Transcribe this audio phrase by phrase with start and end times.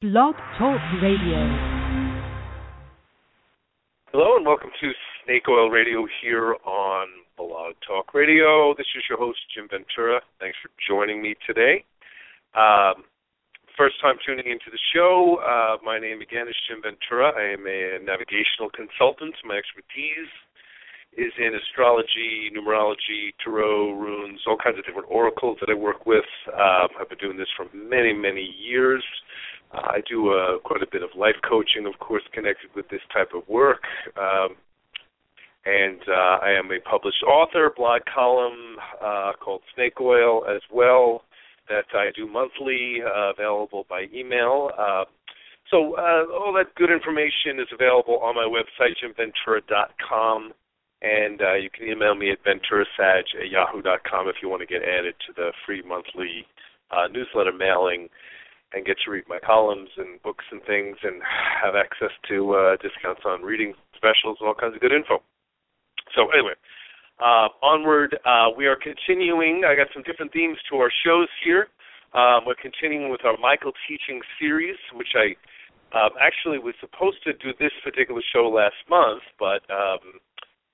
[0.00, 1.44] Blog Talk Radio.
[4.08, 4.92] Hello and welcome to
[5.22, 8.72] Snake Oil Radio here on Blog Talk Radio.
[8.78, 10.22] This is your host, Jim Ventura.
[10.40, 11.84] Thanks for joining me today.
[12.56, 13.04] Um,
[13.76, 17.36] first time tuning into the show, uh, my name again is Jim Ventura.
[17.36, 19.36] I am a navigational consultant.
[19.44, 20.32] My expertise
[21.16, 26.24] is in astrology, numerology, tarot, runes, all kinds of different oracles that I work with.
[26.48, 29.02] Um, I've been doing this for many, many years.
[29.72, 33.00] Uh, I do uh, quite a bit of life coaching, of course, connected with this
[33.12, 33.82] type of work.
[34.16, 34.56] Um,
[35.66, 41.22] and uh, I am a published author, blog column uh, called Snake Oil as well
[41.68, 44.70] that I do monthly, uh, available by email.
[44.76, 45.04] Uh,
[45.70, 50.52] so uh, all that good information is available on my website, jimventura.com,
[51.02, 54.82] and uh, you can email me at venturasag at yahoo.com if you want to get
[54.82, 56.46] added to the free monthly
[56.90, 58.08] uh, newsletter mailing
[58.72, 61.22] and get to read my columns and books and things and
[61.62, 65.22] have access to uh, discounts on reading specials and all kinds of good info.
[66.14, 66.54] So anyway,
[67.18, 69.62] uh, onward, uh, we are continuing.
[69.66, 71.68] I got some different themes to our shows here.
[72.14, 75.36] Um, we're continuing with our Michael teaching series, which I
[75.96, 80.18] um, actually was supposed to do this particular show last month, but um,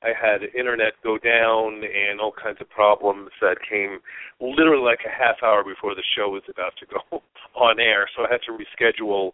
[0.03, 3.99] I had internet go down and all kinds of problems that came
[4.41, 7.23] literally like a half hour before the show was about to go
[7.57, 8.07] on air.
[8.15, 9.33] So I had to reschedule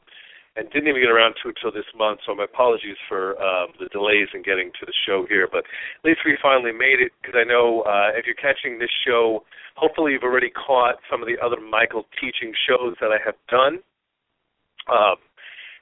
[0.55, 2.21] and didn't even get around to it until this month.
[2.27, 5.49] So my apologies for um, the delays in getting to the show here.
[5.51, 8.93] But at least we finally made it because I know uh, if you're catching this
[9.07, 13.35] show, hopefully you've already caught some of the other Michael teaching shows that I have
[13.49, 13.81] done.
[14.87, 15.17] Um,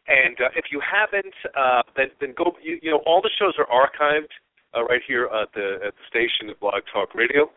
[0.06, 2.55] and uh, if you haven't, uh, then, then go.
[2.62, 4.33] You, you know, all the shows are archived
[4.76, 7.50] uh, right here at the at the station at Blog Talk Radio.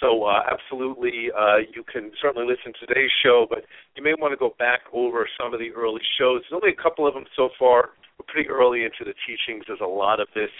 [0.00, 3.64] So uh, absolutely, uh, you can certainly listen to today's show, but
[3.96, 6.42] you may want to go back over some of the early shows.
[6.44, 7.96] There's only a couple of them so far.
[8.18, 9.64] We're pretty early into the teachings.
[9.66, 10.52] There's a lot of this.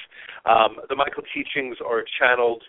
[0.47, 2.63] Um, the Michael teachings are channeled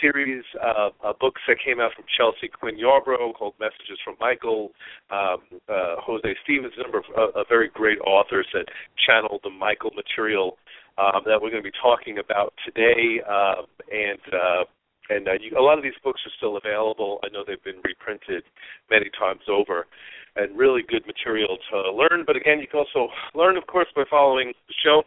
[0.00, 4.72] series of uh, books that came out from Chelsea Quinn Yarbrough called Messages from Michael,
[5.10, 5.38] um,
[5.68, 8.66] uh, Jose Stevens, a number of uh, very great authors that
[9.06, 10.58] channeled the Michael material
[10.98, 13.20] um, that we're going to be talking about today.
[13.28, 13.62] Uh,
[13.92, 14.64] and uh,
[15.08, 17.20] and uh, you, a lot of these books are still available.
[17.24, 18.42] I know they've been reprinted
[18.90, 19.86] many times over,
[20.34, 22.24] and really good material to learn.
[22.26, 25.02] But again, you can also learn, of course, by following the show,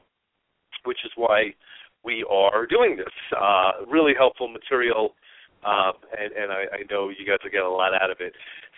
[0.85, 1.53] which is why
[2.03, 3.13] we are doing this.
[3.35, 5.15] Uh, really helpful material,
[5.65, 8.33] uh, and, and I, I know you guys will get a lot out of it.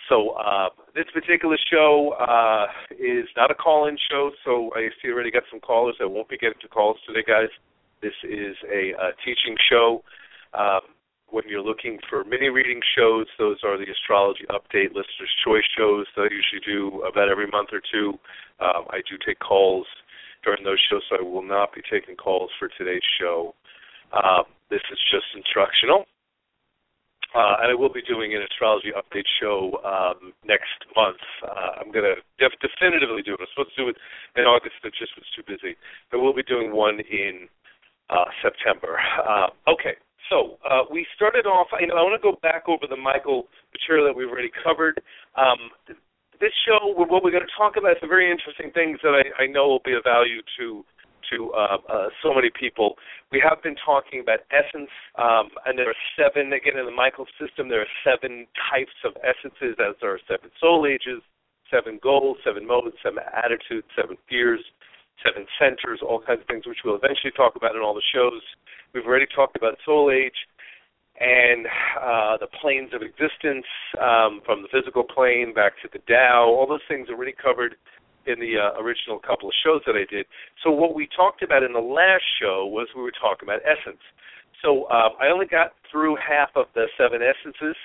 [0.09, 5.31] So uh, this particular show uh, is not a call-in show, so I see already
[5.31, 5.95] got some callers.
[6.01, 7.49] I won't be getting to calls today, guys.
[8.01, 10.03] This is a, a teaching show.
[10.57, 10.81] Um,
[11.29, 16.05] when you're looking for mini reading shows, those are the astrology update listeners' choice shows
[16.15, 18.19] that I usually do about every month or two.
[18.59, 19.87] Um, I do take calls
[20.43, 23.55] during those shows, so I will not be taking calls for today's show.
[24.11, 26.05] Um, this is just instructional.
[27.31, 31.23] Uh, and I will be doing an astrology update show um, next month.
[31.39, 33.39] Uh, I'm going to def- definitively do it.
[33.39, 33.97] I was supposed to do it
[34.35, 35.79] in August, but just was too busy.
[36.11, 37.47] But we'll be doing one in
[38.11, 38.99] uh, September.
[39.23, 39.95] Uh, okay,
[40.27, 41.71] so uh, we started off.
[41.71, 44.99] Know, I want to go back over the Michael material that we've already covered.
[45.39, 45.71] Um,
[46.43, 49.47] this show, what we're going to talk about, some very interesting things that I, I
[49.47, 50.83] know will be of value to
[51.29, 52.95] to uh, uh, so many people.
[53.31, 57.25] We have been talking about essence, um, and there are seven, again, in the Michael
[57.39, 61.21] system, there are seven types of essences, as there are seven soul ages,
[61.69, 64.61] seven goals, seven modes, seven attitudes, seven fears,
[65.23, 68.41] seven centers, all kinds of things, which we'll eventually talk about in all the shows.
[68.93, 70.35] We've already talked about soul age
[71.19, 71.67] and
[72.01, 73.65] uh, the planes of existence,
[74.01, 76.49] um, from the physical plane back to the Tao.
[76.49, 77.75] All those things are already covered
[78.27, 80.25] in the uh, original couple of shows that I did.
[80.63, 84.01] So what we talked about in the last show was we were talking about essence.
[84.61, 87.75] So um, I only got through half of the seven essences.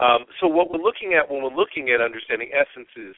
[0.00, 3.14] Um, so what we're looking at when we're looking at understanding essences,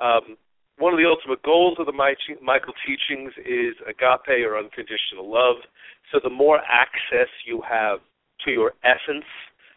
[0.00, 0.36] um,
[0.78, 5.56] one of the ultimate goals of the Michael teachings is agape or unconditional love.
[6.10, 7.98] So the more access you have
[8.44, 9.26] to your essence,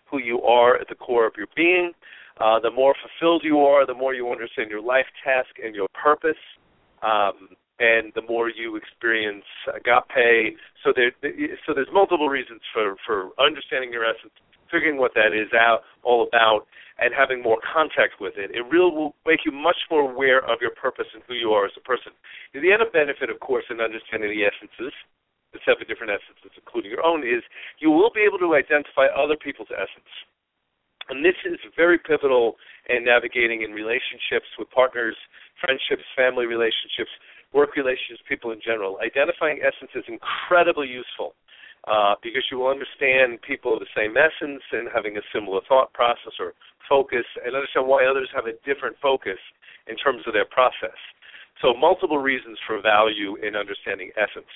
[0.09, 1.91] who you are at the core of your being,
[2.41, 5.87] uh, the more fulfilled you are, the more you understand your life task and your
[5.93, 6.39] purpose,
[7.03, 7.49] um,
[7.79, 10.57] and the more you experience agape.
[10.83, 11.11] So there,
[11.65, 14.33] so there's multiple reasons for for understanding your essence,
[14.69, 16.67] figuring what that is out all about,
[16.99, 18.51] and having more contact with it.
[18.53, 21.65] It really will make you much more aware of your purpose and who you are
[21.65, 22.13] as a person.
[22.53, 24.93] The other benefit, of course, in understanding the essences
[25.53, 27.43] the seven different essences, including your own, is
[27.79, 30.07] you will be able to identify other people's essence.
[31.11, 32.55] And this is very pivotal
[32.87, 35.15] in navigating in relationships with partners,
[35.59, 37.11] friendships, family relationships,
[37.51, 38.97] work relationships, people in general.
[39.03, 41.35] Identifying essence is incredibly useful
[41.83, 45.91] uh, because you will understand people of the same essence and having a similar thought
[45.91, 46.55] process or
[46.87, 49.39] focus, and understand why others have a different focus
[49.87, 50.95] in terms of their process.
[51.61, 54.49] So, multiple reasons for value in understanding essence.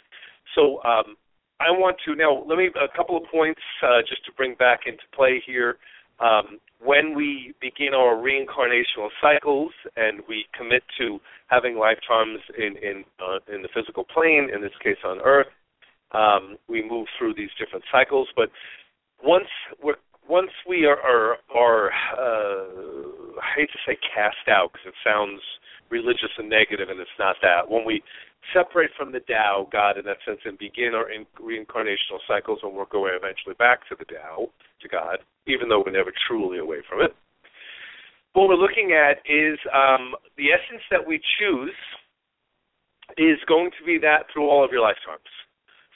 [0.55, 1.19] So, um,
[1.59, 4.81] I want to now let me a couple of points uh, just to bring back
[4.85, 5.77] into play here.
[6.19, 13.03] Um, when we begin our reincarnational cycles and we commit to having lifetimes in in
[13.19, 15.51] uh, in the physical plane, in this case on Earth,
[16.11, 18.27] um, we move through these different cycles.
[18.35, 18.49] But
[19.23, 19.49] once
[19.83, 24.99] we're once we are are, are uh, I hate to say cast out because it
[25.03, 25.41] sounds
[25.89, 27.69] religious and negative, and it's not that.
[27.69, 28.01] When we
[28.53, 32.73] separate from the Tao, God, in that sense, and begin our in- reincarnational cycles and
[32.73, 34.47] work our way eventually back to the Tao,
[34.81, 37.15] to God, even though we're never truly away from it.
[38.33, 41.75] What we're looking at is um, the essence that we choose
[43.17, 45.29] is going to be that through all of your lifetimes.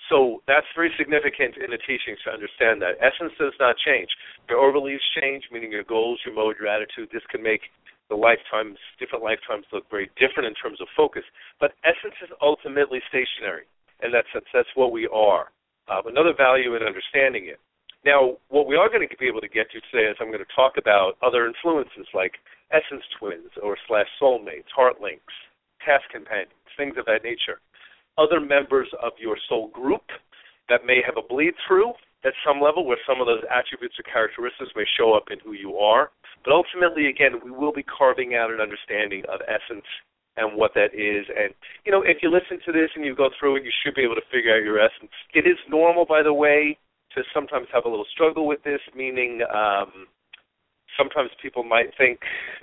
[0.07, 2.97] So that's very significant in the teachings to understand that.
[2.97, 4.09] Essence does not change.
[4.49, 7.09] Your beliefs change, meaning your goals, your mode, your attitude.
[7.13, 7.61] This can make
[8.09, 11.21] the lifetimes, different lifetimes look very different in terms of focus.
[11.61, 13.69] But essence is ultimately stationary,
[14.01, 15.53] and that's that's what we are.
[15.85, 17.61] Uh, another value in understanding it.
[18.05, 20.39] Now, what we are going to be able to get to today is I'm going
[20.39, 22.39] to talk about other influences like
[22.71, 25.33] essence twins or slash soulmates, heart links,
[25.83, 27.59] task companions, things of that nature.
[28.17, 30.03] Other members of your soul group
[30.69, 31.91] that may have a bleed through
[32.23, 35.53] at some level where some of those attributes or characteristics may show up in who
[35.53, 36.11] you are.
[36.43, 39.87] But ultimately, again, we will be carving out an understanding of essence
[40.37, 41.27] and what that is.
[41.35, 41.51] And,
[41.83, 44.03] you know, if you listen to this and you go through it, you should be
[44.03, 45.11] able to figure out your essence.
[45.33, 46.77] It is normal, by the way,
[47.15, 50.07] to sometimes have a little struggle with this, meaning um,
[50.97, 52.19] sometimes people might think,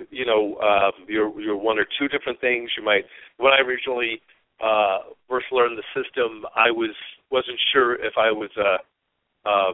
[0.09, 2.69] you know, um, you're, you're one or two different things.
[2.77, 3.05] You might,
[3.37, 4.21] when I originally
[4.63, 4.99] uh,
[5.29, 6.95] first learned the system, I was
[7.29, 9.73] wasn't sure if I was a um,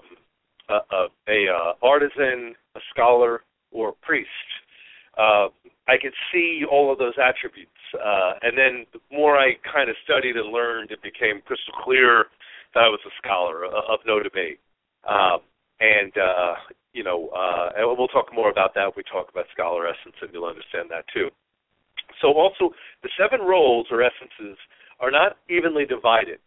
[0.69, 4.29] a, a, a uh, artisan, a scholar, or a priest.
[5.17, 5.47] Uh,
[5.87, 9.95] I could see all of those attributes, uh, and then the more I kind of
[10.03, 12.25] studied and learned, it became crystal clear
[12.73, 14.59] that I was a scholar uh, of no debate.
[15.07, 15.39] Um,
[15.79, 16.55] and uh,
[16.93, 20.15] you know, uh, and we'll talk more about that when we talk about scholar essence,
[20.21, 21.29] and you'll understand that too.
[22.21, 24.57] So also, the seven roles or essences
[24.99, 26.39] are not evenly divided.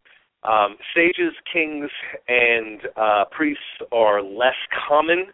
[0.42, 1.90] Um, sages, kings,
[2.28, 4.54] and uh, priests are less
[4.88, 5.26] common.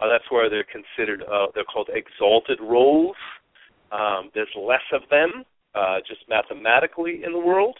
[0.00, 1.22] Uh, that's where they're considered.
[1.22, 3.16] Uh, they're called exalted roles.
[3.92, 5.44] Um, there's less of them,
[5.74, 7.76] uh, just mathematically in the world.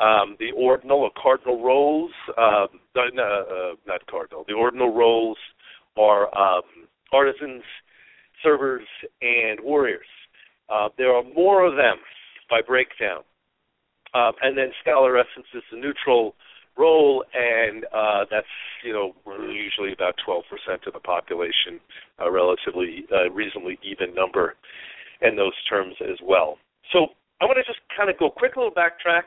[0.00, 4.44] Um, the ordinal or cardinal roles, um, uh, not cardinal.
[4.48, 5.38] The ordinal roles
[5.96, 6.62] are um,
[7.12, 7.62] artisans,
[8.42, 8.86] servers,
[9.22, 10.06] and warriors.
[10.68, 11.98] Uh, there are more of them
[12.50, 13.22] by breakdown.
[14.14, 16.34] Um, and then scholar essence is the neutral
[16.76, 18.46] role, and uh, that's
[18.84, 19.12] you know
[19.48, 20.42] usually about 12%
[20.86, 21.80] of the population,
[22.18, 24.54] a relatively uh, reasonably even number
[25.22, 26.58] in those terms as well.
[26.92, 27.08] So
[27.40, 29.24] I want to just kind of go quick little backtrack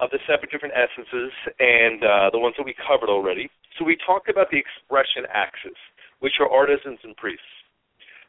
[0.00, 3.50] of the separate different essences and uh, the ones that we covered already.
[3.78, 5.78] So we talked about the expression axis,
[6.18, 7.46] which are artisans and priests.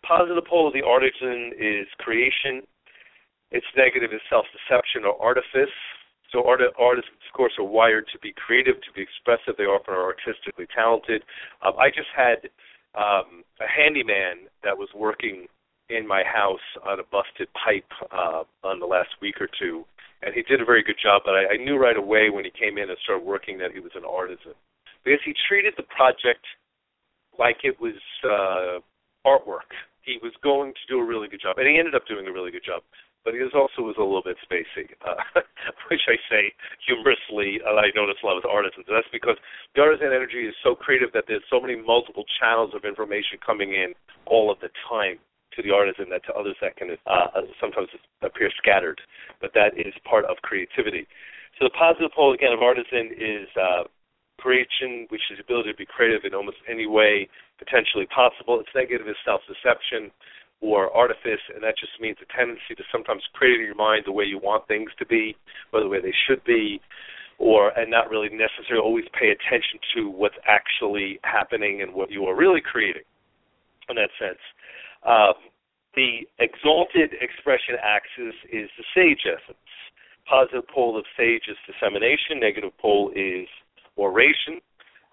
[0.03, 2.61] Positive pole of the artisan is creation.
[3.51, 5.73] Its negative is self-deception or artifice.
[6.31, 9.57] So art, artists, of course, are wired to be creative, to be expressive.
[9.57, 11.23] They often are artistically talented.
[11.65, 12.49] Um, I just had
[12.93, 15.47] um, a handyman that was working
[15.89, 19.85] in my house on a busted pipe uh, on the last week or two,
[20.21, 21.23] and he did a very good job.
[21.25, 23.79] But I, I knew right away when he came in and started working that he
[23.79, 24.53] was an artisan
[25.03, 26.43] because he treated the project
[27.37, 28.79] like it was uh,
[29.27, 29.69] artwork.
[30.01, 32.31] He was going to do a really good job, and he ended up doing a
[32.31, 32.83] really good job
[33.25, 35.17] but he was also was a little bit spacey, uh,
[35.89, 36.53] which I say
[36.85, 37.57] humorously.
[37.65, 38.85] Uh, I notice a lot with artisans.
[38.85, 39.35] That's because
[39.73, 43.73] the artisan energy is so creative that there's so many multiple channels of information coming
[43.73, 43.97] in
[44.29, 45.17] all of the time
[45.55, 47.87] to the artisan that to others that can uh, sometimes
[48.21, 48.99] appear scattered,
[49.41, 51.07] but that is part of creativity.
[51.57, 53.83] So the positive pole again of artisan is uh,
[54.37, 58.59] creation, which is the ability to be creative in almost any way potentially possible.
[58.59, 60.11] Its negative is self-deception
[60.61, 64.11] or artifice, and that just means a tendency to sometimes create in your mind the
[64.11, 65.35] way you want things to be,
[65.71, 66.81] or the way they should be,
[67.37, 72.25] or and not really necessarily always pay attention to what's actually happening and what you
[72.25, 73.03] are really creating.
[73.89, 74.39] In that sense,
[75.05, 75.33] um,
[75.95, 79.57] the exalted expression axis is the sage essence.
[80.27, 82.39] Positive pole of sage is dissemination.
[82.39, 83.47] Negative pole is
[83.97, 84.59] oration.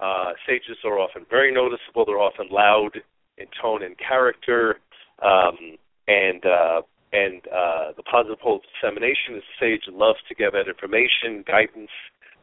[0.00, 2.04] Uh, sages are often very noticeable.
[2.04, 2.98] They're often loud
[3.38, 4.80] in tone and character
[5.22, 5.76] um,
[6.08, 6.82] and uh,
[7.12, 11.92] And uh, the positive pole of dissemination is sage loves to give out information, guidance,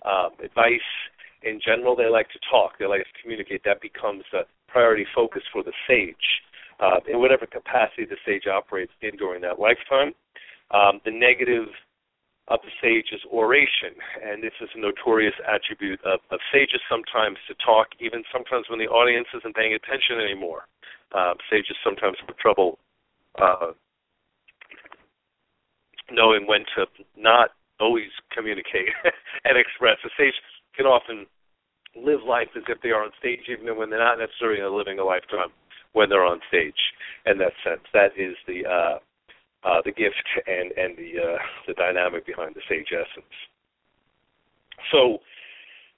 [0.05, 0.85] um, advice.
[1.41, 2.77] In general, they like to talk.
[2.77, 3.63] They like to communicate.
[3.65, 6.45] That becomes the priority focus for the sage
[6.79, 10.13] uh, in whatever capacity the sage operates in during that lifetime.
[10.71, 11.67] Um, the negative
[12.47, 13.93] of the sage is oration,
[14.25, 18.79] and this is a notorious attribute of, of sages sometimes to talk, even sometimes when
[18.79, 20.65] the audience isn't paying attention anymore.
[21.13, 22.77] Uh, sages sometimes have trouble
[23.41, 23.73] uh,
[26.11, 26.85] knowing when to
[27.17, 28.89] not always communicate
[29.45, 29.97] and express.
[30.05, 30.33] A sage
[30.75, 31.25] can often
[31.95, 35.03] live life as if they are on stage, even when they're not necessarily living a
[35.03, 35.49] lifetime
[35.93, 36.79] when they're on stage.
[37.25, 38.97] In that sense, that is the uh,
[39.67, 43.35] uh, the gift and and the uh, the dynamic behind the sage essence.
[44.91, 45.19] So.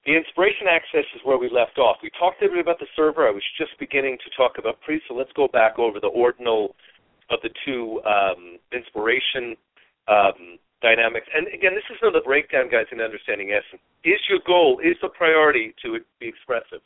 [0.04, 1.98] The inspiration axis is where we left off.
[2.02, 3.28] We talked a bit about the server.
[3.28, 6.76] I was just beginning to talk about priest, so let's go back over the ordinal
[7.30, 9.56] of the two um, inspiration
[10.08, 11.28] um, dynamics.
[11.34, 13.82] And again, this is another breakdown, guys, in understanding essence.
[14.04, 16.82] Is your goal, is the priority to be expressive?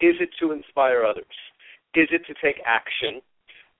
[0.00, 1.36] Is it to inspire others?
[1.94, 3.20] Is it to take action,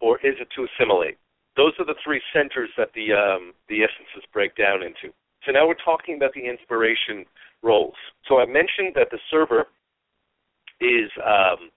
[0.01, 1.19] or is it to assimilate?
[1.57, 5.13] Those are the three centers that the um, the essences break down into.
[5.45, 7.25] So now we're talking about the inspiration
[7.63, 7.95] roles.
[8.29, 9.67] So I mentioned that the server
[10.81, 11.71] is um,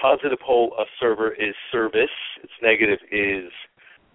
[0.00, 2.10] positive pole of server is service.
[2.42, 3.50] Its negative is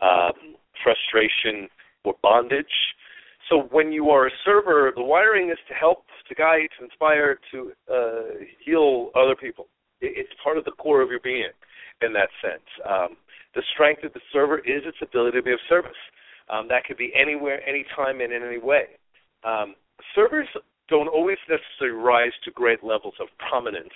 [0.02, 1.70] um, frustration
[2.04, 2.66] or bondage.
[3.50, 7.40] So when you are a server, the wiring is to help, to guide, to inspire,
[7.52, 9.68] to uh, heal other people.
[10.14, 11.52] It's part of the core of your being
[12.02, 12.68] in that sense.
[12.88, 13.18] Um,
[13.56, 15.98] the strength of the server is its ability to be of service.
[16.50, 19.00] Um, that could be anywhere, anytime, and in any way.
[19.44, 19.76] Um,
[20.14, 20.48] servers
[20.90, 23.96] don't always necessarily rise to great levels of prominence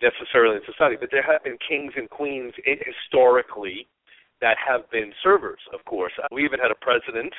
[0.00, 3.86] necessarily in society, but there have been kings and queens historically
[4.40, 6.12] that have been servers, of course.
[6.32, 7.32] We even had a president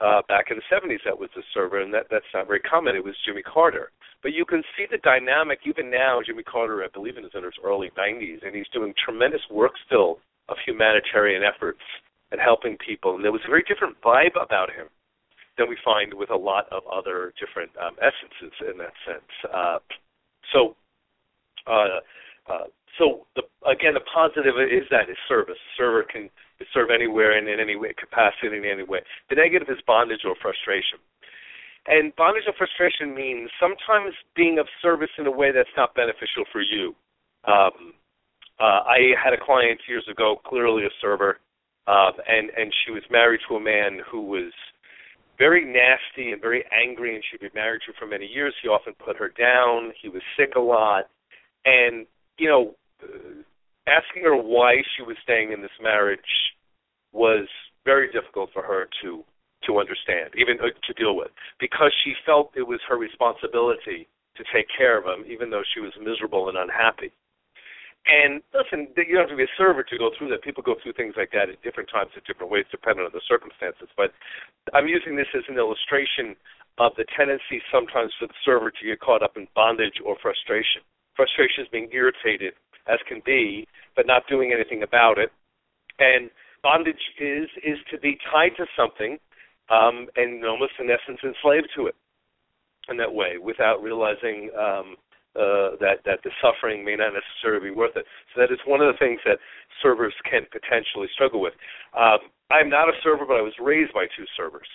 [0.00, 2.96] uh, back in the 70s that was a server, and that, that's not very common.
[2.96, 3.90] It was Jimmy Carter.
[4.22, 6.20] But you can see the dynamic even now.
[6.24, 7.32] Jimmy Carter, I believe, in his
[7.64, 11.80] early 90s, and he's doing tremendous work still of humanitarian efforts
[12.30, 13.14] and helping people.
[13.14, 14.86] And there was a very different vibe about him
[15.56, 19.30] than we find with a lot of other different um, essences in that sense.
[19.52, 19.78] Uh,
[20.52, 20.76] so,
[21.66, 22.00] uh,
[22.52, 22.66] uh,
[22.98, 25.56] so the, again, the positive is that is service.
[25.56, 26.28] The server can
[26.72, 29.00] serve anywhere and in any way, capacity in any way.
[29.28, 30.98] The negative is bondage or frustration.
[31.86, 36.44] And bondage or frustration means sometimes being of service in a way that's not beneficial
[36.50, 36.94] for you.
[37.46, 37.94] Um,
[38.58, 41.38] uh, I had a client years ago, clearly a server,
[41.86, 44.52] um, and and she was married to a man who was
[45.38, 48.54] very nasty and very angry, and she'd been married to him for many years.
[48.62, 49.92] He often put her down.
[50.00, 51.04] He was sick a lot,
[51.64, 52.06] and
[52.38, 53.42] you know, uh,
[53.86, 56.20] asking her why she was staying in this marriage
[57.12, 57.48] was
[57.84, 59.24] very difficult for her to
[59.64, 64.44] to understand, even uh, to deal with, because she felt it was her responsibility to
[64.54, 67.10] take care of him, even though she was miserable and unhappy.
[68.06, 70.46] And listen, you don't have to be a server to go through that.
[70.46, 73.24] People go through things like that at different times, in different ways, depending on the
[73.26, 73.90] circumstances.
[73.98, 74.14] But
[74.70, 76.38] I'm using this as an illustration
[76.78, 80.86] of the tendency sometimes for the server to get caught up in bondage or frustration.
[81.18, 82.54] Frustration is being irritated
[82.88, 85.30] as can be, but not doing anything about it.
[85.98, 86.30] And
[86.62, 89.18] bondage is is to be tied to something,
[89.70, 91.94] um, and almost in essence enslaved to it
[92.88, 94.96] in that way, without realizing um,
[95.34, 98.06] uh, that that the suffering may not necessarily be worth it.
[98.34, 99.38] So that is one of the things that
[99.82, 101.54] servers can potentially struggle with.
[101.96, 104.68] Um, I'm not a server, but I was raised by two servers,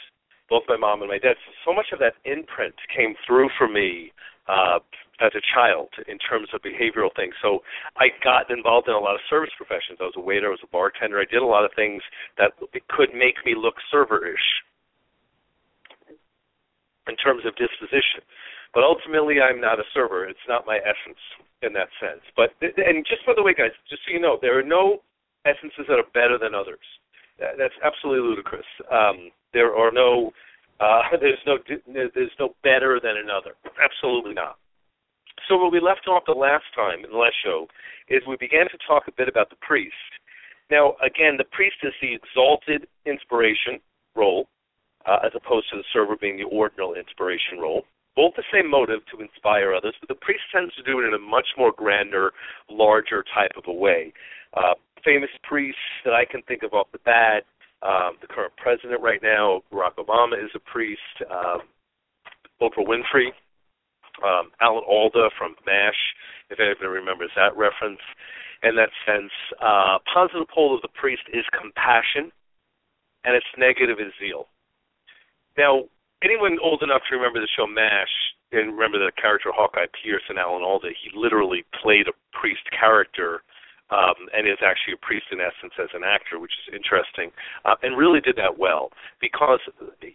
[0.49, 1.35] both my mom and my dad.
[1.45, 4.11] So, so much of that imprint came through for me
[4.47, 4.79] uh,
[5.21, 7.33] as a child in terms of behavioral things.
[7.41, 7.61] So
[7.97, 10.01] I got involved in a lot of service professions.
[10.01, 11.21] I was a waiter, I was a bartender.
[11.21, 12.01] I did a lot of things
[12.37, 12.57] that
[12.89, 14.41] could make me look serverish
[17.07, 18.25] in terms of disposition.
[18.73, 20.25] But ultimately, I'm not a server.
[20.25, 21.19] It's not my essence
[21.61, 22.23] in that sense.
[22.35, 25.03] But and just by the way, guys, just so you know, there are no
[25.45, 26.83] essences that are better than others.
[27.37, 28.65] That's absolutely ludicrous.
[28.89, 30.31] Um, there are no
[30.79, 33.55] uh, there's no there's no better than another.
[33.77, 34.57] Absolutely not.
[35.47, 37.67] So where we left off the last time in the last show
[38.09, 39.95] is we began to talk a bit about the priest.
[40.69, 43.79] Now, again, the priest is the exalted inspiration
[44.15, 44.47] role,
[45.05, 47.83] uh, as opposed to the server being the ordinal inspiration role.
[48.15, 51.13] Both the same motive to inspire others, but the priest tends to do it in
[51.13, 52.31] a much more grander,
[52.69, 54.13] larger type of a way.
[54.55, 57.43] Uh, famous priests that I can think of off the bat
[57.83, 61.01] um, the current president right now, Barack Obama, is a priest.
[61.29, 61.61] Um,
[62.61, 63.33] Oprah Winfrey,
[64.23, 66.01] um, Alan Alda from MASH,
[66.49, 68.01] if anybody remembers that reference.
[68.63, 72.31] In that sense, uh, positive pole of the priest is compassion.
[73.23, 74.47] and its negative is zeal.
[75.57, 75.83] Now,
[76.23, 78.13] anyone old enough to remember the show MASH
[78.51, 83.43] and remember the character Hawkeye Pierce and Alan Alda, he literally played a priest character
[83.91, 87.29] um, and is actually a priest in essence as an actor, which is interesting,
[87.65, 89.59] uh, and really did that well because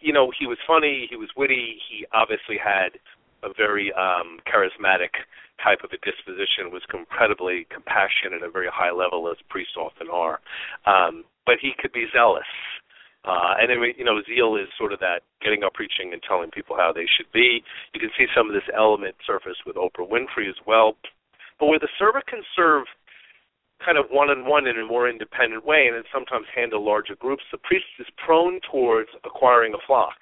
[0.01, 2.97] you know he was funny, he was witty, he obviously had
[3.43, 5.25] a very um, charismatic
[5.63, 10.09] type of a disposition, was incredibly compassionate at a very high level, as priests often
[10.13, 10.41] are.
[10.85, 12.49] Um, but he could be zealous.
[13.27, 16.51] Uh, and anyway, you know, zeal is sort of that getting up preaching and telling
[16.51, 17.63] people how they should be.
[17.93, 20.95] You can see some of this element surface with Oprah Winfrey as well.
[21.59, 22.85] But where the servant can serve
[23.85, 27.17] kind of one on one in a more independent way and then sometimes handle larger
[27.17, 30.17] groups, the priest is prone towards acquiring a flock.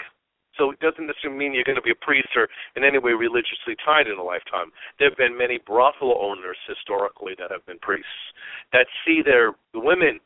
[0.57, 3.13] So it doesn't necessarily mean you're going to be a priest or in any way
[3.13, 4.71] religiously tied in a lifetime.
[4.99, 8.33] There have been many brothel owners historically that have been priests
[8.73, 10.21] that see their women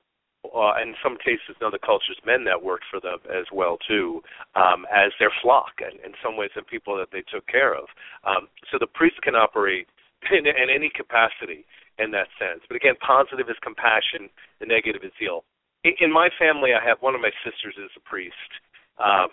[0.45, 4.23] uh, in some cases in other cultures, men that worked for them as well too,
[4.55, 7.87] um, as their flock, and in some ways the people that they took care of.
[8.25, 9.89] Um, so the priest can operate
[10.31, 11.67] in, in any capacity
[11.99, 12.63] in that sense.
[12.69, 14.31] But again, positive is compassion,
[14.61, 15.45] the negative is zeal.
[15.85, 18.51] In, my family, I have one of my sisters is a priest.
[18.99, 19.31] Um,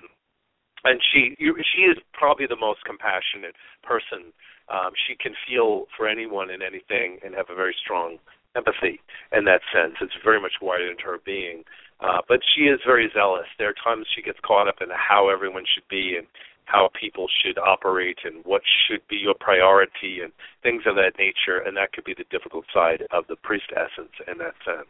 [0.85, 4.31] and she she is probably the most compassionate person.
[4.69, 8.17] Um, she can feel for anyone and anything and have a very strong
[8.55, 8.99] empathy
[9.35, 9.95] in that sense.
[10.01, 11.63] It's very much wired into her being.
[11.99, 13.45] Uh, but she is very zealous.
[13.57, 16.27] There are times she gets caught up in how everyone should be and
[16.65, 21.59] how people should operate and what should be your priority and things of that nature,
[21.65, 24.89] and that could be the difficult side of the priest essence in that sense.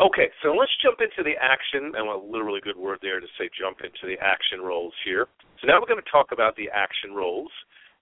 [0.00, 3.50] Okay, so let's jump into the action, and a literally good word there to say
[3.50, 5.26] jump into the action roles here.
[5.60, 7.50] So now we're going to talk about the action roles,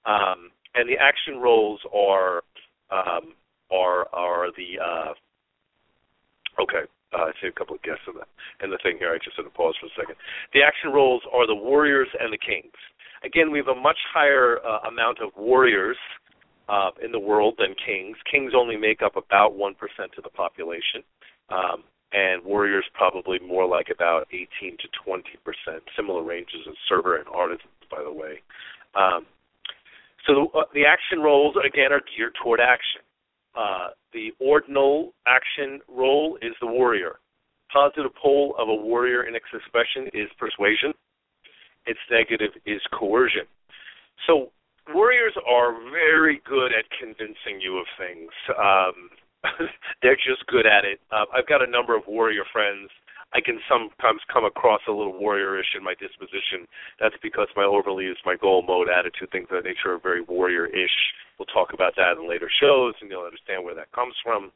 [0.04, 2.44] um, and the action roles are
[2.92, 3.32] um,
[3.72, 5.12] are are the uh,
[6.60, 6.84] okay.
[7.16, 8.28] Uh, I see a couple of guests in the
[8.62, 9.08] in the thing here.
[9.08, 10.16] I just had to pause for a second.
[10.52, 12.76] The action roles are the warriors and the kings.
[13.24, 15.96] Again, we have a much higher uh, amount of warriors
[16.68, 18.18] uh, in the world than kings.
[18.30, 21.00] Kings only make up about one percent of the population
[21.50, 25.82] um, and Warriors probably more like about 18 to 20 percent.
[25.96, 28.40] Similar ranges as server and artisans, by the way.
[28.94, 29.26] Um,
[30.26, 33.02] so the, uh, the action roles again are geared toward action.
[33.54, 37.18] Uh, the ordinal action role is the warrior.
[37.72, 40.92] Positive pole of a warrior in expression is persuasion.
[41.86, 43.46] Its negative is coercion.
[44.26, 44.50] So
[44.92, 48.30] warriors are very good at convincing you of things.
[48.58, 49.10] Um,
[50.02, 51.00] they're just good at it.
[51.10, 52.90] Uh, I've got a number of warrior friends.
[53.34, 56.64] I can sometimes come across a little warriorish in my disposition.
[57.00, 60.96] That's because my overleaves my goal mode attitude, things of that nature are very warrior-ish.
[61.38, 64.52] We'll talk about that in later shows, and you'll understand where that comes from.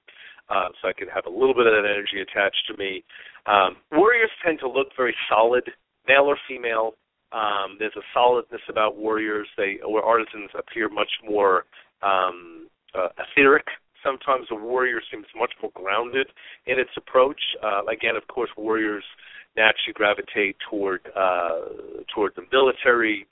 [0.48, 3.04] Uh, so I can have a little bit of that energy attached to me.
[3.46, 5.64] Um, warriors tend to look very solid,
[6.08, 6.94] male or female.
[7.32, 9.46] Um, there's a solidness about warriors.
[9.56, 11.64] They, or artisans appear much more
[12.02, 13.66] um, uh, etheric
[14.02, 16.28] Sometimes a warrior seems much more grounded
[16.66, 17.40] in its approach.
[17.62, 19.04] Uh, again, of course, warriors
[19.56, 23.26] naturally gravitate toward uh, toward the military,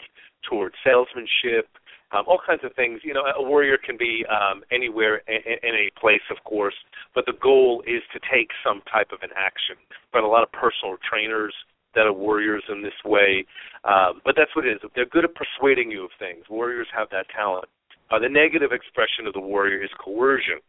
[0.48, 1.68] toward salesmanship,
[2.12, 3.00] um, all kinds of things.
[3.04, 6.74] You know, a warrior can be um, anywhere in, in a place, of course,
[7.14, 9.76] but the goal is to take some type of an action.
[10.12, 11.54] But a lot of personal trainers
[11.94, 13.44] that are warriors in this way,
[13.85, 14.90] um, but that's what it is.
[14.94, 16.44] They're good at persuading you of things.
[16.48, 17.66] Warriors have that talent.
[18.11, 20.61] Uh, the negative expression of the warrior is coercion.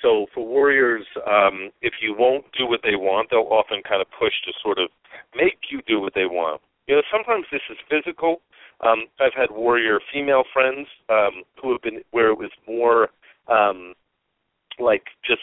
[0.00, 4.08] So for warriors, um, if you won't do what they want, they'll often kind of
[4.18, 4.88] push to sort of
[5.36, 6.60] make you do what they want.
[6.88, 8.42] You know, sometimes this is physical.
[8.80, 13.10] Um, I've had warrior female friends um, who have been where it was more
[13.46, 13.94] um,
[14.80, 15.42] like just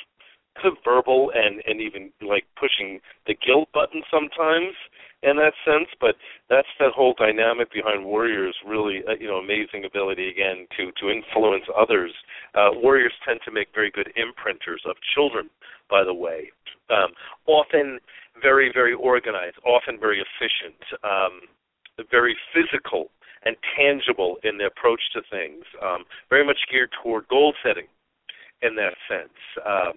[0.83, 4.75] verbal and and even like pushing the guilt button sometimes
[5.23, 5.89] in that sense.
[5.99, 6.15] But
[6.49, 8.55] that's that whole dynamic behind warriors.
[8.65, 12.12] Really, uh, you know, amazing ability again to to influence others.
[12.55, 15.49] Uh, warriors tend to make very good imprinters of children.
[15.89, 16.51] By the way,
[16.89, 17.12] um,
[17.47, 17.99] often
[18.41, 21.41] very very organized, often very efficient, um,
[22.12, 23.12] very physical
[23.45, 25.63] and tangible in their approach to things.
[25.81, 27.88] Um, very much geared toward goal setting
[28.62, 29.39] in that sense.
[29.65, 29.93] Um,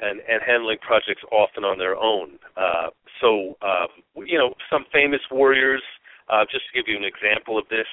[0.00, 2.38] and, and handling projects often on their own.
[2.56, 3.88] Uh, so, um,
[4.26, 5.82] you know, some famous warriors,
[6.28, 7.86] uh, just to give you an example of this,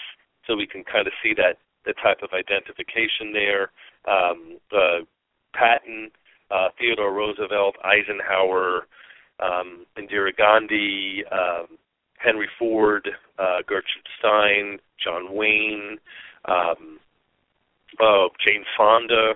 [0.45, 3.71] so we can kind of see that the type of identification there.
[4.07, 5.05] Um, uh,
[5.53, 6.11] Patton,
[6.51, 8.87] uh, Theodore Roosevelt, Eisenhower,
[9.39, 11.77] um, Indira Gandhi, um,
[12.17, 15.97] Henry Ford, uh, Gertrude Stein, John Wayne,
[16.45, 16.99] um,
[17.99, 19.33] uh, Jane Fonda,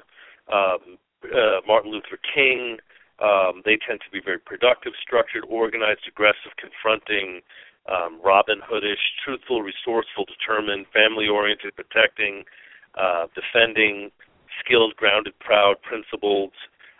[0.51, 2.77] um, uh, Martin Luther King,
[3.19, 7.41] Um, they tend to be very productive, structured, organized, aggressive, confronting,
[7.89, 12.45] um, Robin Hoodish, truthful, resourceful, determined, family oriented, protecting,
[12.93, 14.12] uh, defending,
[14.60, 16.53] skilled, grounded, proud, principled.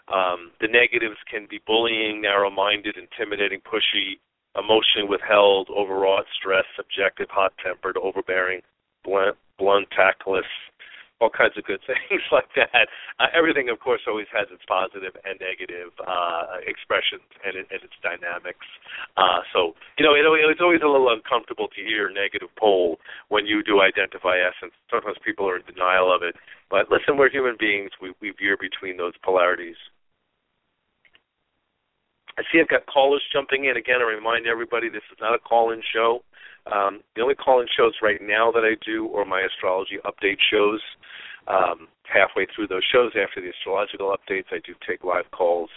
[0.08, 4.17] Um, the negatives can be bullying, narrow minded, intimidating, pushy,
[4.58, 8.62] emotionally withheld, overwrought, stressed, subjective, hot tempered, overbearing,
[9.03, 10.49] blunt, blunt, tactless,
[11.19, 12.88] all kinds of good things like that.
[13.19, 17.97] Uh, everything, of course, always has its positive and negative uh, expressions and, and its
[18.06, 18.65] dynamics.
[19.17, 22.99] Uh, so, you know, it, it's always a little uncomfortable to hear negative pole
[23.30, 24.73] when you do identify essence.
[24.89, 26.36] Sometimes people are in denial of it.
[26.69, 27.91] But listen, we're human beings.
[28.01, 29.77] We, we veer between those polarities.
[32.38, 33.78] I see I've got callers jumping in.
[33.78, 36.21] Again, I remind everybody this is not a call-in show.
[36.71, 40.82] Um, the only call-in shows right now that I do are my astrology update shows.
[41.47, 45.69] Um, halfway through those shows, after the astrological updates, I do take live calls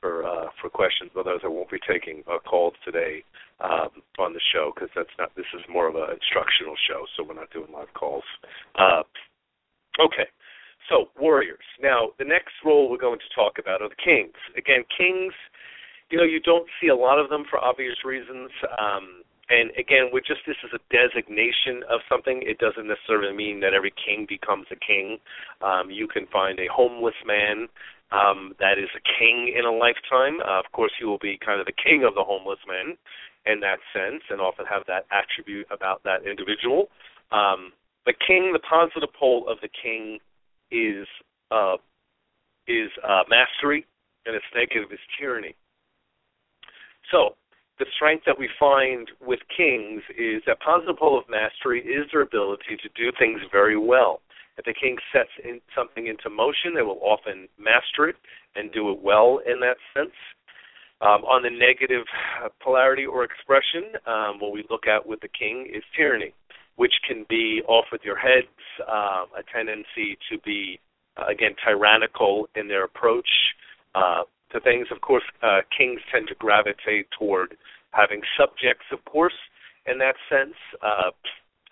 [0.00, 1.10] for uh, for questions.
[1.18, 3.24] Otherwise, I won't be taking uh, calls today
[3.60, 5.34] um, on the show because that's not.
[5.34, 8.24] This is more of an instructional show, so we're not doing live calls.
[8.76, 9.02] Uh,
[9.98, 10.28] okay.
[10.90, 11.64] So, warriors.
[11.80, 14.36] Now, the next role we're going to talk about are the kings.
[14.58, 15.32] Again, kings,
[16.14, 18.48] you know, you don't see a lot of them for obvious reasons.
[18.78, 22.46] Um, and again, we're just this is a designation of something.
[22.46, 25.18] It doesn't necessarily mean that every king becomes a king.
[25.58, 27.66] Um, you can find a homeless man
[28.14, 30.38] um, that is a king in a lifetime.
[30.38, 32.94] Uh, of course, he will be kind of the king of the homeless men
[33.42, 36.94] in that sense, and often have that attribute about that individual.
[37.34, 37.74] Um,
[38.06, 40.22] the king, the positive pole of the king,
[40.70, 41.10] is
[41.50, 41.74] uh,
[42.70, 43.82] is uh, mastery,
[44.24, 45.58] and its negative is tyranny.
[47.10, 47.36] So
[47.78, 52.22] the strength that we find with kings is that positive pole of mastery is their
[52.22, 54.20] ability to do things very well.
[54.56, 58.16] If the king sets in something into motion, they will often master it
[58.54, 60.14] and do it well in that sense.
[61.00, 62.06] Um, on the negative
[62.62, 66.32] polarity or expression, um, what we look at with the king is tyranny,
[66.76, 68.46] which can be off with your heads,
[68.88, 70.78] um, a tendency to be,
[71.16, 73.28] uh, again, tyrannical in their approach,
[73.96, 74.22] uh,
[74.54, 74.86] to things.
[74.90, 77.56] Of course, uh, kings tend to gravitate toward
[77.90, 79.36] having subjects, of course,
[79.86, 81.10] in that sense, uh,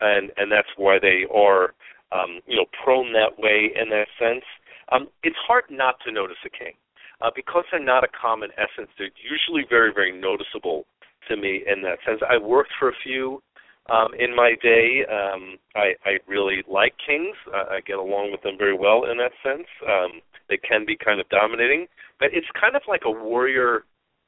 [0.00, 1.74] and and that's why they are,
[2.12, 4.44] um, you know, prone that way in that sense.
[4.90, 6.74] Um, it's hard not to notice a king
[7.22, 8.90] uh, because they're not a common essence.
[8.98, 10.84] They're usually very very noticeable
[11.28, 12.20] to me in that sense.
[12.28, 13.42] I worked for a few
[13.90, 15.04] um, in my day.
[15.10, 17.36] Um, I, I really like kings.
[17.48, 19.66] Uh, I get along with them very well in that sense.
[19.86, 20.20] Um,
[20.52, 21.86] they can be kind of dominating,
[22.20, 23.84] but it's kind of like a warrior,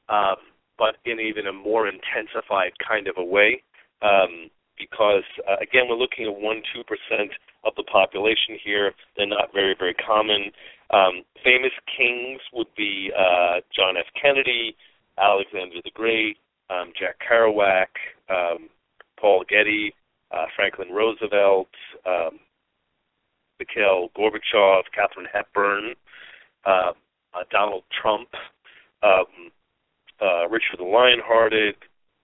[0.09, 0.41] um,
[0.77, 3.61] but in even a more intensified kind of a way.
[4.01, 7.31] Um, because uh, again, we're looking at one two percent
[7.63, 8.91] of the population here.
[9.15, 10.51] They're not very very common.
[10.89, 14.05] Um, famous kings would be uh, John F.
[14.19, 14.75] Kennedy,
[15.17, 16.37] Alexander the Great,
[16.69, 17.87] um, Jack Kerouac,
[18.29, 18.69] um,
[19.19, 19.93] Paul Getty,
[20.31, 21.69] uh, Franklin Roosevelt,
[22.05, 22.39] um,
[23.59, 25.95] Mikhail Gorbachev, Katharine Hepburn,
[26.65, 26.91] uh,
[27.33, 28.29] uh, Donald Trump,
[29.03, 29.51] um,
[30.21, 31.75] uh, Richard the Lionhearted,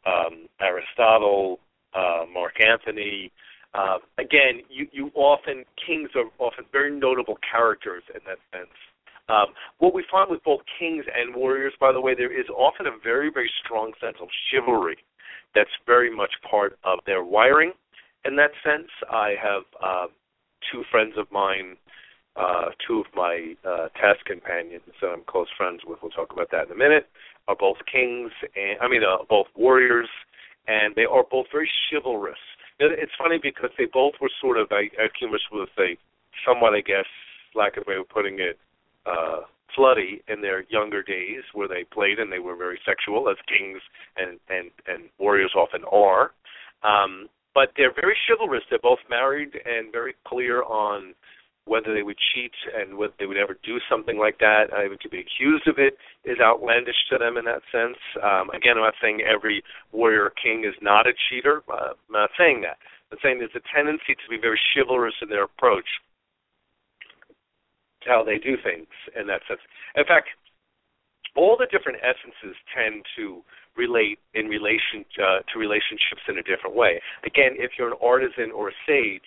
[0.06, 1.60] um, Aristotle,
[1.93, 3.32] uh, Mark Antony.
[3.73, 8.73] Uh, again, you, you often kings are often very notable characters in that sense.
[9.30, 12.88] Um, what we find with both kings and warriors, by the way, there is often
[12.88, 14.97] a very, very strong sense of chivalry
[15.56, 17.71] that's very much part of their wiring.
[18.25, 20.08] In that sense, I have uh,
[20.71, 21.77] two friends of mine
[22.36, 26.52] uh, two of my uh, task companions that I'm close friends with, we'll talk about
[26.52, 27.08] that in a minute,
[27.48, 30.08] are both kings, and I mean, uh, both warriors,
[30.67, 32.39] and they are both very chivalrous.
[32.80, 35.98] It's funny because they both were sort of, I, I humorous with a
[36.48, 37.06] somewhat, I guess,
[37.54, 38.58] lack of way of putting it,
[39.06, 39.41] uh,
[39.78, 43.82] slutty in their younger days, where they played and they were very sexual, as kings
[44.17, 46.32] and and and warriors often are.
[46.84, 48.63] Um, but they're very chivalrous.
[48.70, 51.13] They're both married and very clear on
[51.65, 54.97] whether they would cheat and whether they would ever do something like that, uh, even
[55.02, 57.97] to be accused of it, is outlandish to them in that sense.
[58.21, 61.62] Um, again, I'm not saying every warrior king is not a cheater.
[61.71, 62.78] Uh, I'm not saying that.
[63.12, 65.88] I'm saying there's a tendency to be very chivalrous in their approach
[68.04, 68.88] to how they do things
[69.19, 69.62] in that sense.
[69.95, 70.30] In fact,
[71.36, 73.43] all the different essences tend to
[73.78, 77.00] relate in relation uh, to relationships in a different way.
[77.24, 79.21] Again, if you're an artisan or a sage,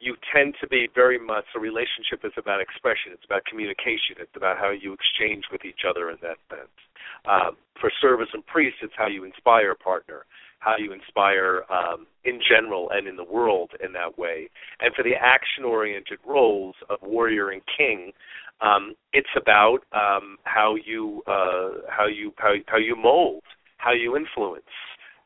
[0.00, 4.36] you tend to be very much a relationship is about expression it's about communication it's
[4.36, 6.78] about how you exchange with each other in that sense
[7.26, 10.24] um, for service and priest it's how you inspire a partner
[10.60, 14.48] how you inspire um, in general and in the world in that way.
[14.80, 18.12] And for the action-oriented roles of warrior and king,
[18.60, 23.42] um, it's about um, how you uh, how you how, how you mold,
[23.76, 24.64] how you influence.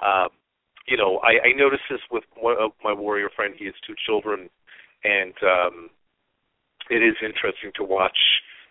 [0.00, 0.28] Uh,
[0.86, 3.54] you know, I, I noticed this with one of my warrior friend.
[3.56, 4.50] He has two children,
[5.04, 5.90] and um,
[6.90, 8.18] it is interesting to watch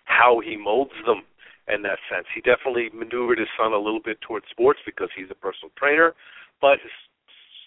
[0.06, 1.24] how he molds them
[1.68, 2.26] in that sense.
[2.34, 6.14] He definitely maneuvered his son a little bit towards sports because he's a personal trainer,
[6.60, 6.92] but his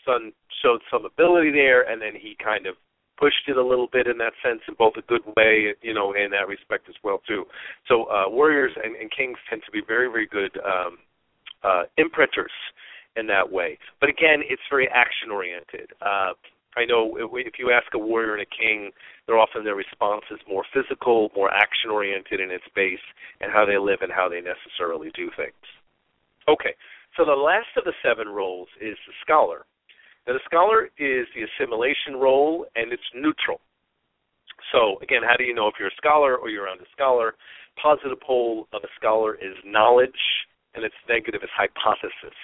[0.05, 2.77] son showed some ability there, and then he kind of
[3.17, 6.13] pushed it a little bit in that sense in both a good way, you know,
[6.13, 7.45] in that respect as well too.
[7.89, 10.99] So uh, warriors and, and kings tend to be very, very good um,
[11.63, 12.53] uh, imprinters
[13.17, 13.79] in that way.
[14.01, 15.91] But again, it's very action oriented.
[16.03, 16.33] Uh,
[16.77, 18.91] I know if you ask a warrior and a king,
[19.27, 23.05] they're often their response is more physical, more action oriented in its base,
[23.41, 25.65] and how they live and how they necessarily do things.
[26.49, 26.75] Okay,
[27.17, 29.65] so the last of the seven roles is the scholar.
[30.27, 33.61] Now, the scholar is the assimilation role, and it's neutral.
[34.73, 37.35] So, again, how do you know if you're a scholar or you're around a scholar?
[37.81, 40.19] Positive pole of a scholar is knowledge,
[40.75, 42.37] and its negative is hypothesis.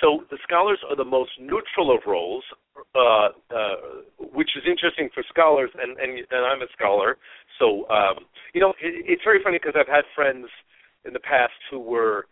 [0.00, 2.44] So the scholars are the most neutral of roles,
[2.94, 3.76] uh, uh,
[4.18, 7.16] which is interesting for scholars, and, and, and I'm a scholar.
[7.58, 10.46] So, um, you know, it, it's very funny because I've had friends
[11.04, 12.26] in the past who were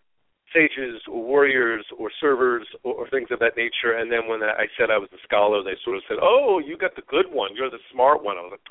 [0.54, 3.96] sages or warriors or servers or, or things of that nature.
[3.98, 6.76] And then when I said I was a scholar, they sort of said, "Oh, you
[6.76, 7.50] got the good one.
[7.54, 8.68] You're the smart one." I was like,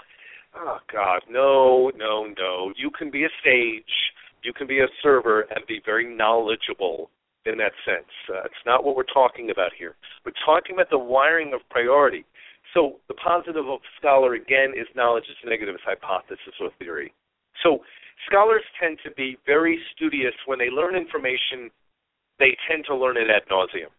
[0.56, 2.74] "Oh God, no, no, no.
[2.76, 7.10] You can be a sage, you can be a server, and be very knowledgeable."
[7.46, 9.96] In that sense, uh, it's not what we're talking about here.
[10.26, 12.26] We're talking about the wiring of priority.
[12.74, 17.14] So the positive of scholar again is knowledge is negative is hypothesis or theory.
[17.64, 17.80] So
[18.28, 21.72] scholars tend to be very studious when they learn information.
[22.38, 23.90] They tend to learn it ad nauseum,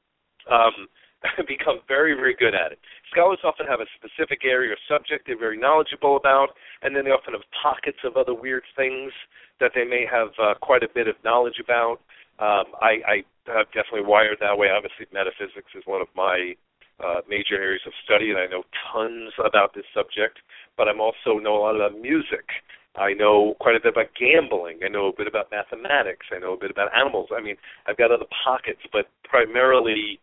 [0.50, 0.86] um,
[1.48, 2.78] become very, very good at it.
[3.10, 6.48] Scholars often have a specific area or subject they're very knowledgeable about,
[6.82, 9.12] and then they often have pockets of other weird things
[9.58, 12.00] that they may have uh, quite a bit of knowledge about.
[12.40, 13.16] Um, I, I
[13.52, 14.68] have definitely wired that way.
[14.72, 16.54] Obviously, metaphysics is one of my
[16.98, 20.40] uh, major areas of study, and I know tons about this subject.
[20.76, 22.48] But I'm also know a lot about music.
[22.96, 24.80] I know quite a bit about gambling.
[24.84, 26.26] I know a bit about mathematics.
[26.34, 27.28] I know a bit about animals.
[27.36, 30.18] I mean, I've got other pockets, but primarily,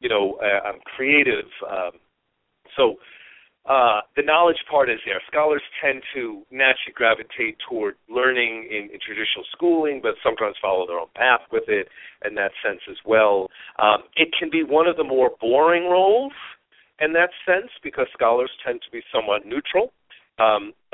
[0.00, 1.50] you know, uh, I'm creative.
[1.68, 1.98] Um,
[2.76, 2.94] so
[3.68, 5.20] uh, the knowledge part is there.
[5.26, 10.98] Scholars tend to naturally gravitate toward learning in, in, traditional schooling, but sometimes follow their
[10.98, 11.88] own path with it
[12.24, 13.48] in that sense as well.
[13.78, 16.32] Um, it can be one of the more boring roles
[17.00, 19.92] in that sense because scholars tend to be somewhat neutral.
[20.38, 20.72] Um,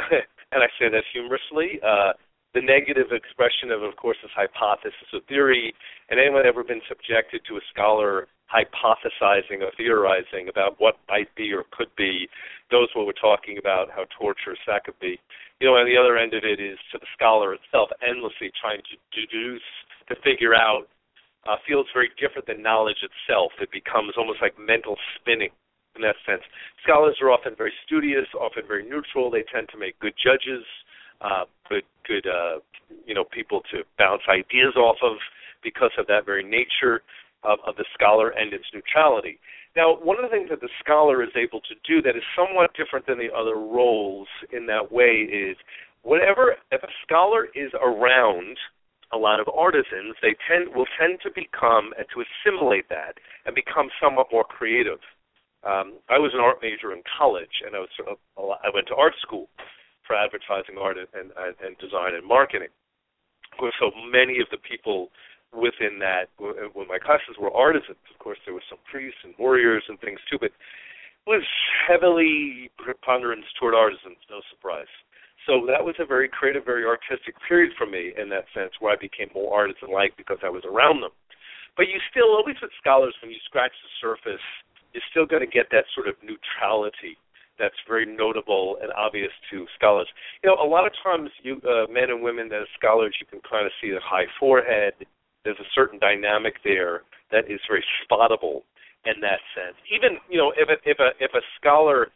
[0.53, 1.79] and I say that humorously.
[1.85, 2.13] Uh,
[2.55, 5.75] the negative expression of, of course, is hypothesis or theory.
[6.11, 11.53] And anyone ever been subjected to a scholar hypothesizing or theorizing about what might be
[11.53, 12.29] or could be
[12.71, 15.19] knows what we're talking about, how torturous that could be.
[15.61, 18.81] You know, on the other end of it is to the scholar itself, endlessly trying
[18.81, 19.63] to deduce,
[20.09, 20.89] to figure out,
[21.49, 23.53] uh, feels very different than knowledge itself.
[23.61, 25.51] It becomes almost like mental spinning
[25.97, 26.43] in that sense.
[26.83, 29.31] Scholars are often very studious, often very neutral.
[29.31, 30.65] They tend to make good judges,
[31.21, 32.59] uh, good good uh,
[33.07, 35.17] you know people to bounce ideas off of
[35.63, 37.03] because of that very nature
[37.45, 39.39] of, of the scholar and its neutrality.
[39.77, 42.77] Now, one of the things that the scholar is able to do that is somewhat
[42.77, 45.57] different than the other roles in that way is
[46.03, 48.57] whenever if a scholar is around
[49.13, 53.55] a lot of artisans, they tend will tend to become and to assimilate that and
[53.55, 55.01] become somewhat more creative
[55.63, 58.91] um, I was an art major in college, and I was sort of I went
[58.91, 59.47] to art school
[60.07, 62.75] for advertising, art, and, and, and design and marketing.
[63.79, 65.15] So many of the people
[65.53, 69.85] within that, when my classes were artisans, of course there were some priests and warriors
[69.89, 71.45] and things too, but it was
[71.87, 74.19] heavily preponderance toward artisans.
[74.29, 74.91] No surprise.
[75.47, 78.95] So that was a very creative, very artistic period for me in that sense, where
[78.95, 81.11] I became more artisan-like because I was around them.
[81.77, 84.45] But you still, always with scholars, when you scratch the surface
[84.93, 87.17] you're still going to get that sort of neutrality
[87.59, 90.09] that's very notable and obvious to scholars.
[90.43, 93.27] You know, a lot of times, you uh, men and women that are scholars, you
[93.27, 94.95] can kind of see the high forehead.
[95.45, 98.63] There's a certain dynamic there that is very spottable
[99.05, 99.77] in that sense.
[99.91, 102.09] Even you know, if a, if a if a scholar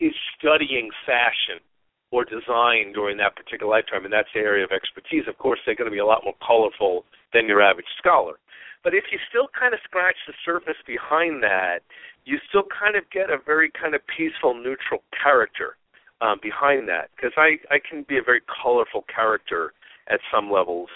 [0.00, 1.62] is studying fashion
[2.10, 5.78] or design during that particular lifetime, and that's the area of expertise, of course, they're
[5.78, 8.34] going to be a lot more colorful than your average scholar.
[8.82, 11.80] But if you still kind of scratch the surface behind that,
[12.24, 15.76] you still kind of get a very kind of peaceful, neutral character
[16.20, 17.10] um, behind that.
[17.14, 19.72] Because I, I can be a very colorful character
[20.08, 20.88] at some levels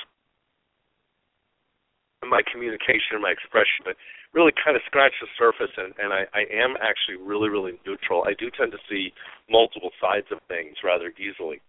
[2.29, 3.85] my communication and my expression.
[3.85, 3.97] But
[4.35, 8.27] really kind of scratch the surface, and, and I, I am actually really, really neutral.
[8.27, 9.15] I do tend to see
[9.49, 11.63] multiple sides of things rather easily.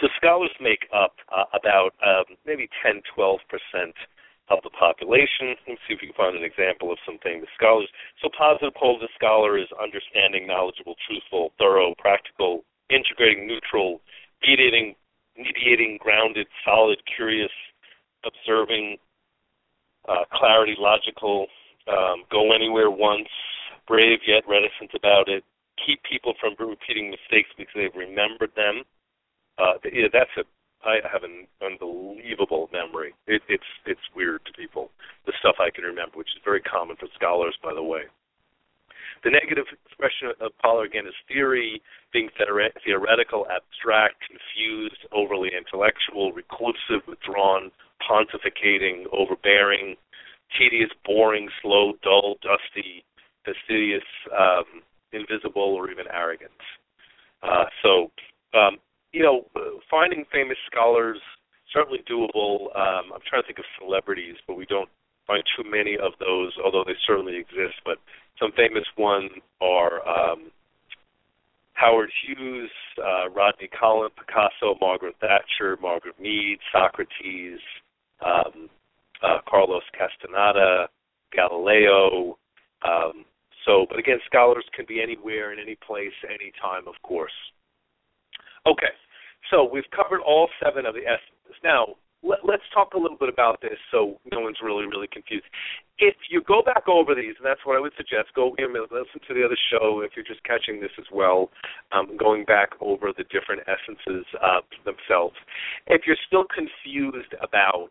[0.00, 3.94] So scholars make up uh, about um, maybe 10, 12 percent
[4.50, 5.56] of the population.
[5.66, 7.88] Let's see if we can find an example of some famous scholars.
[8.20, 14.00] So positive of the scholar is understanding, knowledgeable, truthful, thorough, practical, integrating, neutral,
[14.44, 14.94] mediating,
[15.36, 17.52] mediating, grounded, solid, curious,
[18.26, 18.98] observing,
[20.08, 21.46] uh, clarity, logical,
[21.88, 23.28] um, go anywhere once,
[23.86, 25.44] brave yet reticent about it,
[25.84, 28.82] keep people from repeating mistakes because they've remembered them.
[29.58, 30.44] Uh, yeah, that's a.
[30.84, 33.14] I have an unbelievable memory.
[33.26, 34.90] It, it's it's weird to people
[35.24, 38.02] the stuff I can remember, which is very common for scholars, by the way.
[39.24, 41.80] The negative expression of Pollard again is theory,
[42.12, 49.96] being theoretical, abstract, confused, overly intellectual, reclusive, withdrawn, pontificating, overbearing,
[50.58, 53.04] tedious, boring, slow, dull, dusty,
[53.44, 54.04] fastidious,
[54.36, 56.50] um, invisible, or even arrogant.
[57.42, 58.10] Uh, so,
[58.58, 58.78] um,
[59.12, 59.44] you know,
[59.90, 61.18] finding famous scholars
[61.72, 62.74] certainly doable.
[62.76, 64.88] Um, I'm trying to think of celebrities, but we don't
[65.26, 67.80] find too many of those, although they certainly exist.
[67.84, 67.98] But
[68.38, 69.30] some famous ones
[69.60, 70.50] are um,
[71.74, 77.60] Howard Hughes, uh, Rodney Collin, Picasso, Margaret Thatcher, Margaret Mead, Socrates,
[78.24, 78.68] um,
[79.22, 80.88] uh, Carlos Castaneda,
[81.32, 82.38] Galileo.
[82.82, 83.24] Um,
[83.64, 87.32] so, but again, scholars can be anywhere, in any place, any time, of course.
[88.66, 88.92] Okay,
[89.50, 91.56] so we've covered all seven of the essences.
[91.62, 95.44] Now, let, us talk a little bit about this so no one's really, really confused.
[95.98, 98.86] If you go back over these, and that's what I would suggest, go in and
[98.90, 101.50] listen to the other show if you're just catching this as well,
[101.92, 105.36] um, going back over the different essences uh, themselves.
[105.86, 107.90] If you're still confused about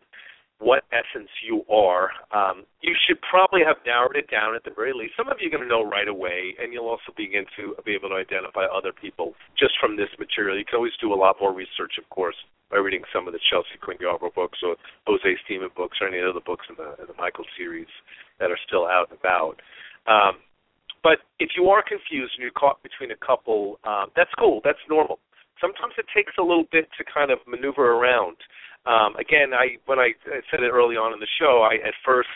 [0.64, 4.96] what essence you are, um, you should probably have narrowed it down at the very
[4.96, 5.12] least.
[5.12, 7.92] Some of you are going to know right away, and you'll also begin to be
[7.92, 10.56] able to identify other people just from this material.
[10.56, 12.36] You can always do a lot more research, of course,
[12.72, 16.18] by reading some of the Chelsea Quinn Yarbrough books or Jose Stevens books or any
[16.24, 17.92] of the books in the, in the Michael series
[18.40, 19.60] that are still out and about.
[20.08, 20.40] Um,
[21.04, 24.64] but if you are confused and you're caught between a couple, um, that's cool.
[24.64, 25.20] That's normal.
[25.60, 28.40] Sometimes it takes a little bit to kind of maneuver around.
[28.86, 31.94] Um, again, I when I, I said it early on in the show, I at
[32.04, 32.28] first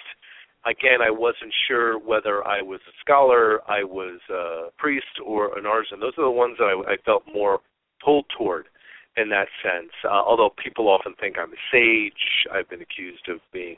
[0.65, 5.67] again I wasn't sure whether I was a scholar, I was a priest, or an
[5.67, 6.01] artisan.
[6.01, 7.61] Those are the ones that I, I felt more
[8.03, 8.67] pulled toward
[9.17, 9.93] in that sense.
[10.05, 13.77] Uh, although people often think I'm a sage, I've been accused of being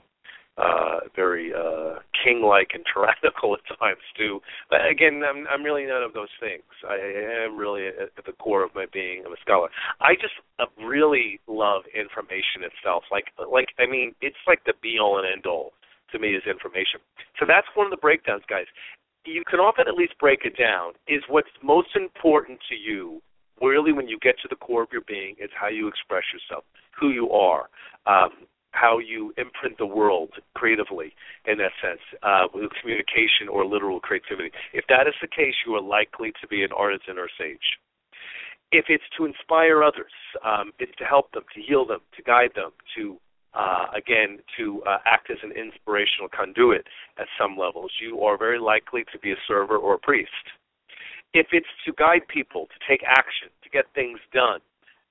[0.60, 4.40] uh, very uh, king-like and tyrannical at times too.
[4.68, 6.62] But again, I'm, I'm really none of those things.
[6.88, 9.22] I, am really at, at the core of my being.
[9.24, 9.68] I'm a scholar.
[10.00, 13.04] I just uh, really love information itself.
[13.10, 15.72] Like, like I mean, it's like the be-all and end-all
[16.12, 17.00] to me is information.
[17.38, 18.66] So that's one of the breakdowns, guys.
[19.24, 20.92] You can often at least break it down.
[21.08, 23.22] Is what's most important to you
[23.60, 26.64] really when you get to the core of your being is how you express yourself,
[26.98, 27.68] who you are.
[28.06, 31.12] Um, how you imprint the world creatively
[31.46, 34.50] in that sense uh, with communication or literal creativity.
[34.72, 37.78] If that is the case, you are likely to be an artisan or sage.
[38.72, 40.12] If it's to inspire others,
[40.44, 43.18] um, it's to help them, to heal them, to guide them, to
[43.54, 46.86] uh, again to uh, act as an inspirational conduit
[47.18, 50.30] at some levels, you are very likely to be a server or a priest.
[51.34, 54.60] If it's to guide people to take action, to get things done,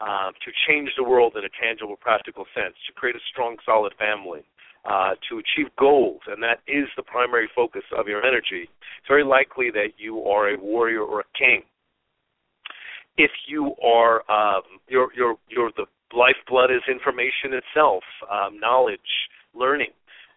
[0.02, 3.94] uh, to change the world in a tangible, practical sense, to create a strong, solid
[4.00, 4.44] family,
[4.86, 9.24] uh, to achieve goals, and that is the primary focus of your energy, it's very
[9.24, 11.64] likely that you are a warrior or a king.
[13.18, 15.86] If you are, um, your your your the
[16.16, 19.00] lifeblood is information itself, um, knowledge,
[19.54, 19.92] learning.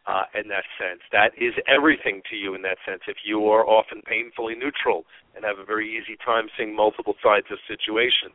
[0.05, 2.57] Uh, in that sense, that is everything to you.
[2.57, 6.51] In that sense, if you are often painfully neutral and have a very easy time
[6.59, 8.35] seeing multiple sides of situations,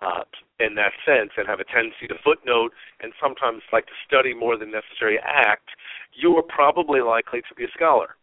[0.00, 0.24] uh,
[0.60, 4.56] in that sense and have a tendency to footnote and sometimes like to study more
[4.56, 5.68] than necessary act,
[6.12, 8.16] you are probably likely to be a scholar.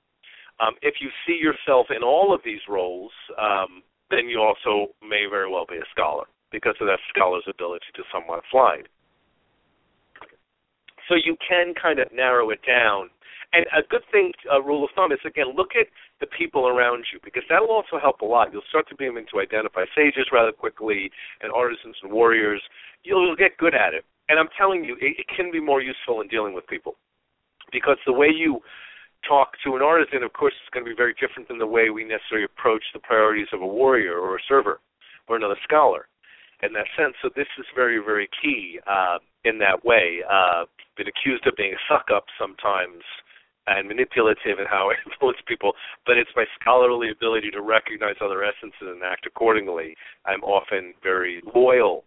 [0.60, 5.26] Um, if you see yourself in all of these roles, um, then you also may
[5.30, 8.88] very well be a scholar because of that scholar's ability to somewhat slide.
[11.10, 13.10] So you can kind of narrow it down
[13.54, 15.88] and a good thing, a rule of thumb, is again look at
[16.20, 18.54] the people around you because that will also help a lot.
[18.54, 22.62] You'll start to be able to identify sages rather quickly and artisans and warriors.
[23.04, 24.06] You'll, you'll get good at it.
[24.30, 26.96] And I'm telling you, it, it can be more useful in dealing with people
[27.72, 28.60] because the way you
[29.28, 31.90] talk to an artisan, of course, is going to be very different than the way
[31.90, 34.80] we necessarily approach the priorities of a warrior or a server
[35.28, 36.08] or another scholar
[36.64, 37.14] in that sense.
[37.22, 40.22] So this is very, very key uh, in that way.
[40.30, 40.66] Uh,
[40.98, 43.04] been accused of being a suck up sometimes
[43.68, 45.74] and manipulative in how I influence people,
[46.06, 49.96] but it's my scholarly ability to recognize other essences and act accordingly.
[50.26, 52.04] I'm often very loyal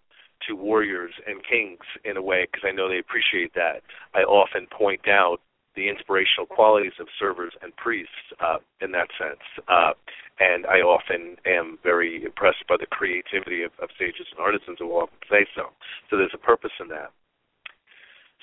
[0.49, 3.83] to warriors and kings in a way because I know they appreciate that.
[4.15, 5.39] I often point out
[5.77, 9.43] the inspirational qualities of servers and priests uh, in that sense.
[9.69, 9.93] Uh,
[10.39, 14.91] and I often am very impressed by the creativity of, of sages and artisans who
[14.91, 15.71] often say so.
[16.11, 17.11] So there's a purpose in that.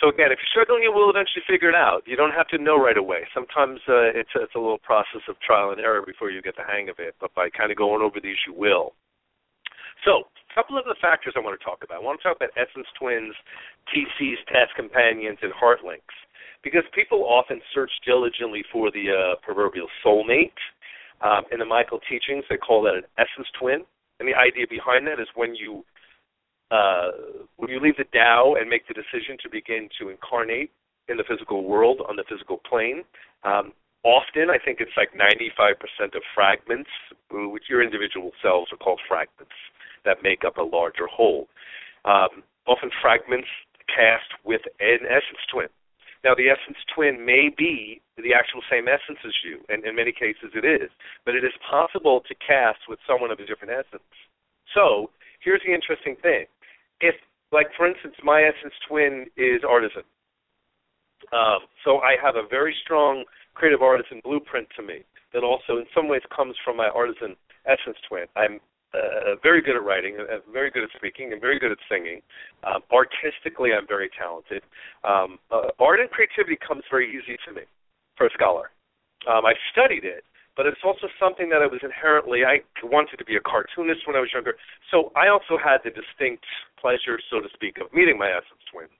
[0.01, 2.01] So again, if you're struggling, you will eventually figure it out.
[2.09, 3.29] You don't have to know right away.
[3.37, 6.57] Sometimes uh, it's a, it's a little process of trial and error before you get
[6.57, 7.13] the hang of it.
[7.21, 8.97] But by kind of going over these, you will.
[10.03, 12.01] So, a couple of the factors I want to talk about.
[12.01, 13.37] I want to talk about essence twins,
[13.93, 16.17] TCs, task companions, and heart links,
[16.65, 20.57] because people often search diligently for the uh, proverbial soulmate.
[21.21, 23.85] Um, in the Michael teachings, they call that an essence twin,
[24.17, 25.85] and the idea behind that is when you
[26.71, 27.11] uh,
[27.57, 30.71] when you leave the Tao and make the decision to begin to incarnate
[31.09, 33.03] in the physical world on the physical plane,
[33.43, 36.89] um, often I think it's like 95% of fragments,
[37.29, 39.53] which your individual cells are called fragments
[40.05, 41.47] that make up a larger whole.
[42.05, 43.47] Um, often fragments
[43.85, 45.67] cast with an essence twin.
[46.23, 50.13] Now, the essence twin may be the actual same essence as you, and in many
[50.13, 50.89] cases it is,
[51.25, 54.05] but it is possible to cast with someone of a different essence.
[54.73, 55.09] So,
[55.41, 56.45] here's the interesting thing
[57.01, 57.15] if
[57.51, 60.03] like for instance my essence twin is artisan
[61.33, 63.23] um, so i have a very strong
[63.53, 67.35] creative artisan blueprint to me that also in some ways comes from my artisan
[67.65, 68.59] essence twin i'm
[68.93, 72.19] uh, very good at writing, uh, very good at speaking, and very good at singing.
[72.63, 74.63] Um, artistically, I'm very talented.
[75.03, 77.61] Um, uh, art and creativity comes very easy to me
[78.17, 78.71] for a scholar.
[79.29, 80.23] Um, I studied it,
[80.57, 84.15] but it's also something that I was inherently I wanted to be a cartoonist when
[84.15, 84.55] I was younger.
[84.91, 86.43] So I also had the distinct
[86.79, 88.91] pleasure, so to speak, of meeting my essence twin.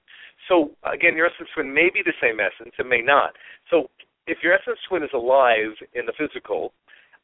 [0.48, 3.36] So again, your essence twin may be the same essence, it may not.
[3.70, 3.90] So
[4.28, 6.74] if your essence twin is alive in the physical,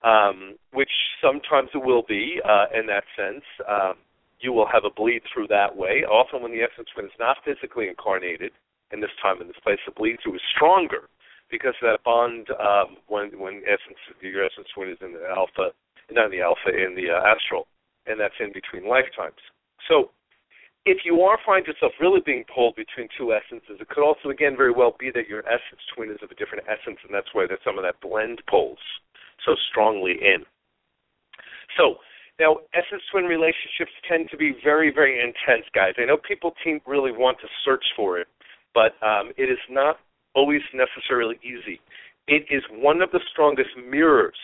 [0.04, 3.96] um, which sometimes it will be uh, in that sense, um,
[4.40, 6.06] you will have a bleed through that way.
[6.06, 8.52] Often, when the essence twin is not physically incarnated
[8.94, 11.10] in this time and this place, the bleed through is stronger
[11.50, 15.72] because that bond um, when when essence your essence twin is in the alpha,
[16.12, 17.68] not in the alpha, in the uh, astral,
[18.06, 19.40] and that's in between lifetimes.
[19.88, 20.12] So
[20.86, 24.56] if you are find yourself really being pulled between two essences, it could also again
[24.56, 27.46] very well be that your essence twin is of a different essence, and that's why
[27.48, 28.80] that some of that blend pulls
[29.46, 30.44] so strongly in.
[31.78, 32.00] So
[32.40, 35.94] now, essence twin relationships tend to be very, very intense, guys.
[35.98, 38.28] I know people team really want to search for it,
[38.74, 39.98] but um, it is not
[40.38, 41.82] always necessarily easy.
[42.28, 44.38] It is one of the strongest mirrors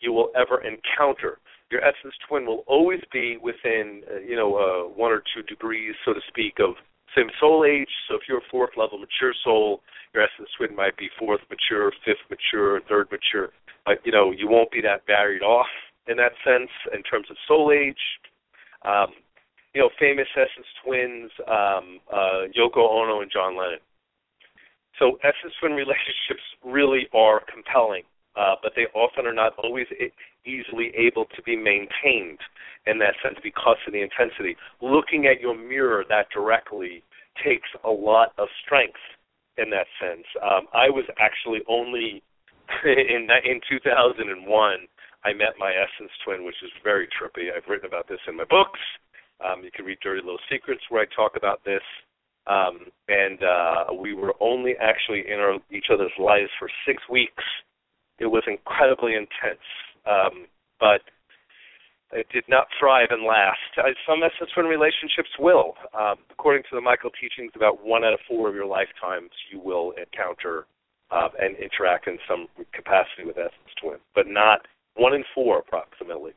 [0.00, 1.38] you will ever encounter.
[1.70, 5.94] Your essence twin will always be within, uh, you know, uh, one or two degrees,
[6.04, 6.76] so to speak, of
[7.16, 7.90] same soul age.
[8.08, 9.80] So if you're a fourth level mature soul,
[10.14, 13.50] your essence twin might be fourth mature, fifth mature, third mature.
[13.84, 15.72] But you know, you won't be that varied off
[16.06, 18.04] in that sense in terms of soul age.
[18.84, 19.10] Um,
[19.74, 23.80] you know, famous essence twins, um, uh, Yoko Ono and John Lennon.
[24.98, 28.02] So essence twin relationships really are compelling,
[28.36, 29.86] uh, but they often are not always
[30.44, 32.38] easily able to be maintained
[32.86, 34.56] in that sense because of the intensity.
[34.80, 37.02] Looking at your mirror that directly
[37.44, 39.00] takes a lot of strength
[39.56, 40.26] in that sense.
[40.42, 42.22] Um, I was actually only
[42.84, 44.88] in in 2001
[45.24, 47.46] I met my essence twin, which is very trippy.
[47.54, 48.80] I've written about this in my books.
[49.38, 51.82] Um, you can read Dirty Little Secrets where I talk about this
[52.46, 57.44] um, and uh, we were only actually in our, each other's lives for six weeks.
[58.18, 59.66] It was incredibly intense,
[60.06, 60.46] um,
[60.80, 61.02] but
[62.12, 63.58] it did not thrive and last.
[63.78, 65.74] Uh, some essence twin relationships will.
[65.94, 69.58] Um, according to the Michael teachings, about one out of four of your lifetimes you
[69.60, 70.66] will encounter
[71.10, 76.32] uh, and interact in some capacity with essence twin, but not one in four approximately.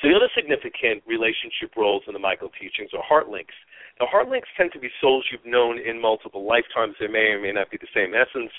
[0.00, 3.54] So the other significant relationship roles in the Michael teachings are heart links.
[4.00, 6.94] Now, heart links tend to be souls you've known in multiple lifetimes.
[7.00, 8.52] They may or may not be the same essence.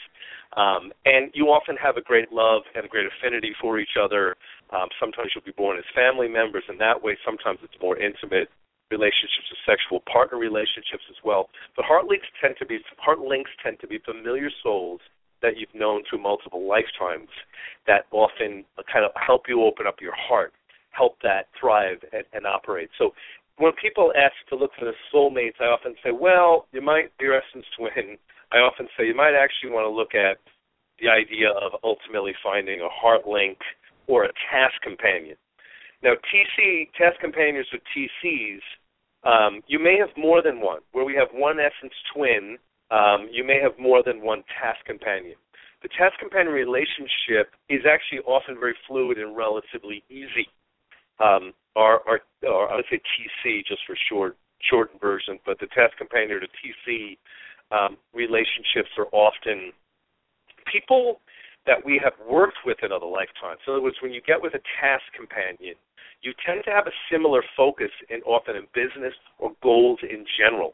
[0.58, 4.36] Um, and you often have a great love and a great affinity for each other.
[4.72, 7.18] Um, sometimes you'll be born as family members in that way.
[7.24, 8.50] Sometimes it's more intimate
[8.92, 11.48] relationships or sexual partner relationships as well.
[11.76, 15.00] But heart links tend to be heart links tend to be familiar souls
[15.42, 17.30] that you've known through multiple lifetimes
[17.88, 20.54] that often kind of help you open up your heart
[20.92, 22.90] help that thrive and, and operate.
[22.98, 23.12] So
[23.60, 27.28] when people ask to look for the soulmates, I often say, well, you might be
[27.28, 28.18] essence twin.
[28.52, 30.40] I often say you might actually want to look at
[31.00, 33.58] the idea of ultimately finding a heart link
[34.08, 35.36] or a task companion.
[36.02, 38.64] Now, TC task companions or TCs,
[39.28, 40.80] um, you may have more than one.
[40.94, 42.58] Where we have one essence twin,
[42.92, 45.36] um, you may have more than one task companion.
[45.82, 50.48] the task companion relationship is actually often very fluid and relatively easy.
[51.20, 54.38] Um, our, our, or I would say TC just for short
[54.70, 57.18] shortened version, but the task companion or the TC
[57.72, 59.72] um, relationships are often
[60.68, 61.22] people
[61.66, 63.60] that we have worked with in other lifetimes.
[63.64, 65.76] So in other words, when you get with a task companion,
[66.22, 70.74] you tend to have a similar focus in often in business or goals in general.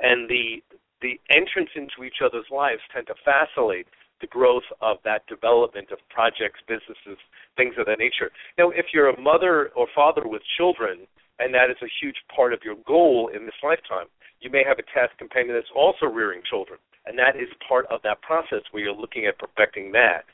[0.00, 0.62] And the
[1.02, 3.86] the entrance into each other's lives tend to facilitate
[4.20, 7.18] the growth of that development of projects, businesses,
[7.56, 8.30] things of that nature.
[8.58, 11.06] Now, if you're a mother or father with children,
[11.38, 14.06] and that is a huge part of your goal in this lifetime,
[14.40, 18.00] you may have a task companion that's also rearing children, and that is part of
[18.02, 20.24] that process where you're looking at perfecting that.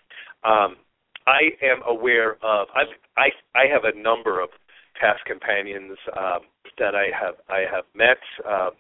[0.44, 0.76] Um,
[1.26, 4.50] I am aware of I've, I I have a number of
[5.00, 6.40] task companions um,
[6.78, 8.18] that I have I have met.
[8.46, 8.70] Um,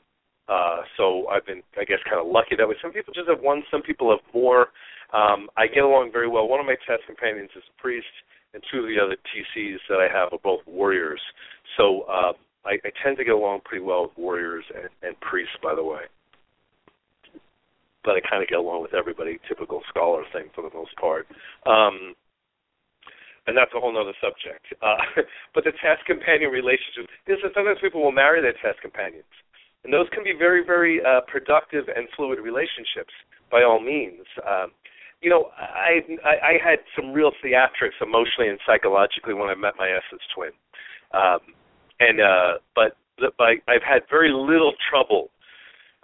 [0.48, 2.76] uh, so I've been I guess kind of lucky that way.
[2.82, 4.68] Some people just have one, some people have more.
[5.12, 6.48] Um, I get along very well.
[6.48, 8.08] One of my task companions is a priest,
[8.54, 11.20] and two of the other TCs that I have are both warriors.
[11.76, 12.32] So uh,
[12.64, 15.84] I, I tend to get along pretty well with warriors and, and priests, by the
[15.84, 16.08] way
[18.04, 19.38] but I kind of get along with everybody.
[19.48, 21.26] Typical scholar thing for the most part.
[21.66, 22.14] Um,
[23.46, 24.66] and that's a whole other subject.
[24.82, 25.22] Uh,
[25.54, 27.10] but the task companion relationship
[27.54, 29.30] sometimes people will marry their task companions,
[29.84, 33.12] and those can be very, very uh, productive and fluid relationships
[33.50, 34.26] by all means.
[34.46, 34.70] Um,
[35.20, 39.74] you know, I, I I had some real theatrics emotionally and psychologically when I met
[39.78, 40.50] my essence twin,
[41.14, 41.54] um,
[42.00, 45.30] and uh, but but I've had very little trouble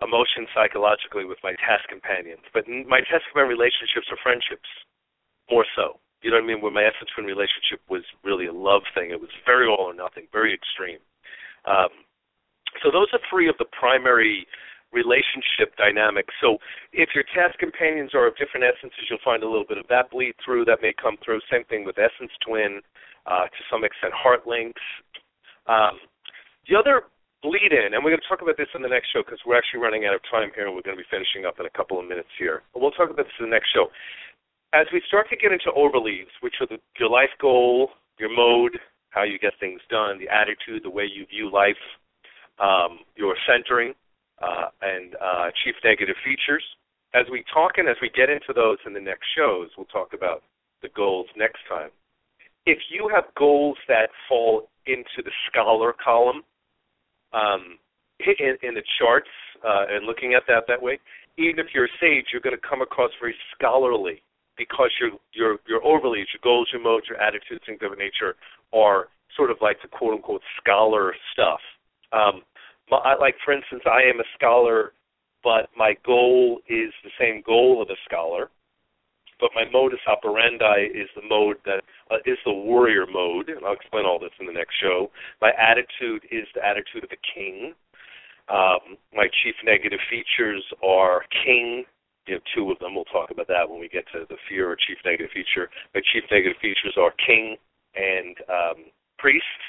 [0.02, 2.46] emotion psychologically with my task companions.
[2.54, 4.70] But my task companion relationships are friendships,
[5.50, 5.98] more so.
[6.22, 6.62] You know what I mean?
[6.62, 9.10] Where my essence twin relationship was really a love thing.
[9.10, 11.02] It was very all or nothing, very extreme.
[11.66, 12.06] Um,
[12.82, 14.46] so those are three of the primary
[14.92, 16.32] relationship dynamics.
[16.40, 16.56] So
[16.92, 20.10] if your task companions are of different essences, you'll find a little bit of that
[20.10, 20.64] bleed through.
[20.64, 21.40] That may come through.
[21.52, 22.80] Same thing with essence twin,
[23.26, 24.80] uh, to some extent heart links.
[25.68, 26.00] Um,
[26.68, 27.04] the other
[27.42, 29.56] bleed in, and we're going to talk about this in the next show because we're
[29.56, 31.74] actually running out of time here, and we're going to be finishing up in a
[31.76, 32.64] couple of minutes here.
[32.72, 33.92] But we'll talk about this in the next show.
[34.72, 38.76] As we start to get into overleaves, which are the, your life goal, your mode,
[39.10, 41.80] how you get things done, the attitude, the way you view life,
[42.60, 43.94] um, your centering,
[44.42, 46.64] uh, and uh, chief negative features.
[47.14, 50.12] As we talk and as we get into those in the next shows, we'll talk
[50.12, 50.42] about
[50.82, 51.90] the goals next time.
[52.66, 56.42] If you have goals that fall into the scholar column,
[57.32, 57.78] um,
[58.20, 59.28] in, in the charts
[59.64, 60.98] uh, and looking at that that way,
[61.38, 64.22] even if you're a sage, you're going to come across very scholarly
[64.56, 68.34] because your your your overleaves, your goals, your modes, your attitudes, things of a nature
[68.74, 71.60] are sort of like the quote unquote scholar stuff.
[72.12, 72.42] Um,
[72.90, 74.92] my, like for instance, I am a scholar,
[75.44, 78.50] but my goal is the same goal of a scholar
[79.40, 83.74] but my modus operandi is the mode that uh, is the warrior mode, and I'll
[83.74, 85.10] explain all this in the next show.
[85.40, 87.74] My attitude is the attitude of a king.
[88.48, 91.84] Um, my chief negative features are king.
[92.26, 92.94] You know, two of them.
[92.94, 95.70] We'll talk about that when we get to the fear or chief negative feature.
[95.94, 97.56] My chief negative features are king
[97.94, 98.78] and um,
[99.18, 99.60] priest.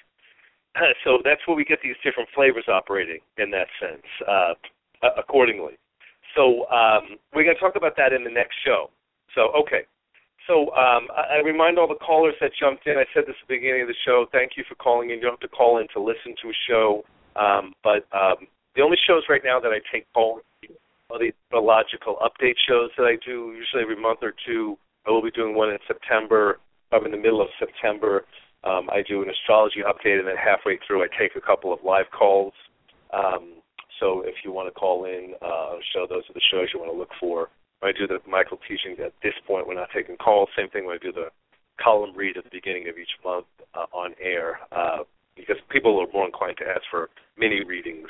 [1.03, 4.53] so that's where we get these different flavors operating in that sense, uh,
[5.17, 5.78] accordingly.
[6.36, 8.89] So um, we're going to talk about that in the next show.
[9.36, 9.86] So, okay.
[10.47, 12.97] So um, I, I remind all the callers that jumped in.
[12.97, 14.26] I said this at the beginning of the show.
[14.32, 15.17] Thank you for calling in.
[15.17, 17.03] You don't have to call in to listen to a show,
[17.36, 20.41] um, but um, the only shows right now that I take call
[21.11, 24.78] are the logical update shows that I do usually every month or two.
[25.07, 26.59] I will be doing one in September.
[26.91, 28.26] I'm in the middle of September.
[28.64, 31.80] Um, I do an astrology update, and then halfway through, I take a couple of
[31.84, 32.53] live calls.
[33.14, 33.62] Um,
[33.99, 36.91] so if you want to call in uh, show, those are the shows you want
[36.91, 37.49] to look for.
[37.82, 40.49] I do the Michael teachings at this point, we're not taking calls.
[40.57, 41.30] Same thing when I do the
[41.82, 45.03] column read at the beginning of each month uh, on air, uh,
[45.36, 48.10] because people are more inclined to ask for mini readings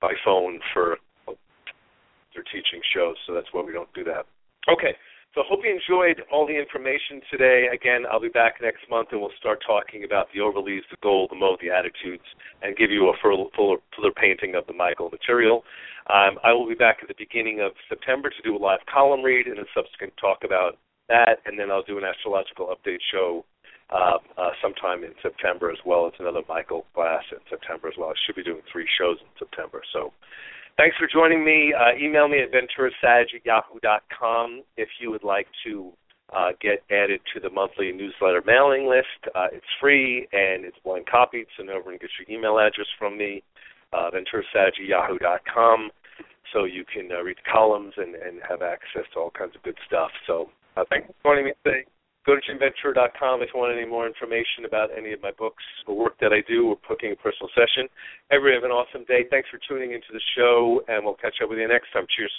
[0.00, 3.16] by phone for their teaching shows.
[3.26, 4.26] So that's why we don't do that.
[4.70, 4.94] Okay.
[5.36, 7.66] So hope you enjoyed all the information today.
[7.68, 11.28] Again, I'll be back next month and we'll start talking about the overleaves, the goal,
[11.28, 12.24] the mode, the attitudes,
[12.62, 15.62] and give you a fuller, fuller, fuller painting of the Michael material.
[16.08, 19.20] Um, I will be back at the beginning of September to do a live column
[19.20, 20.78] read and a subsequent talk about
[21.10, 23.44] that, and then I'll do an astrological update show
[23.92, 28.08] uh, uh, sometime in September as well as another Michael class in September as well.
[28.08, 29.82] I should be doing three shows in September.
[29.92, 30.14] So
[30.78, 31.72] Thanks for joining me.
[31.72, 35.92] Uh, email me at venturasag at yahoo.com if you would like to
[36.36, 39.34] uh, get added to the monthly newsletter mailing list.
[39.34, 43.16] Uh, it's free and it's blank copied, so no one gets your email address from
[43.16, 43.42] me.
[43.92, 45.90] Uh, venturasag at yahoo.com
[46.52, 49.62] so you can uh, read the columns and, and have access to all kinds of
[49.62, 50.10] good stuff.
[50.26, 51.86] So Uh, thanks for joining me today.
[52.26, 55.96] Go to jimventura.com if you want any more information about any of my books or
[55.96, 57.88] work that I do or booking a personal session.
[58.32, 59.24] Everybody have an awesome day.
[59.30, 62.04] Thanks for tuning into the show, and we'll catch up with you next time.
[62.10, 62.32] Cheers.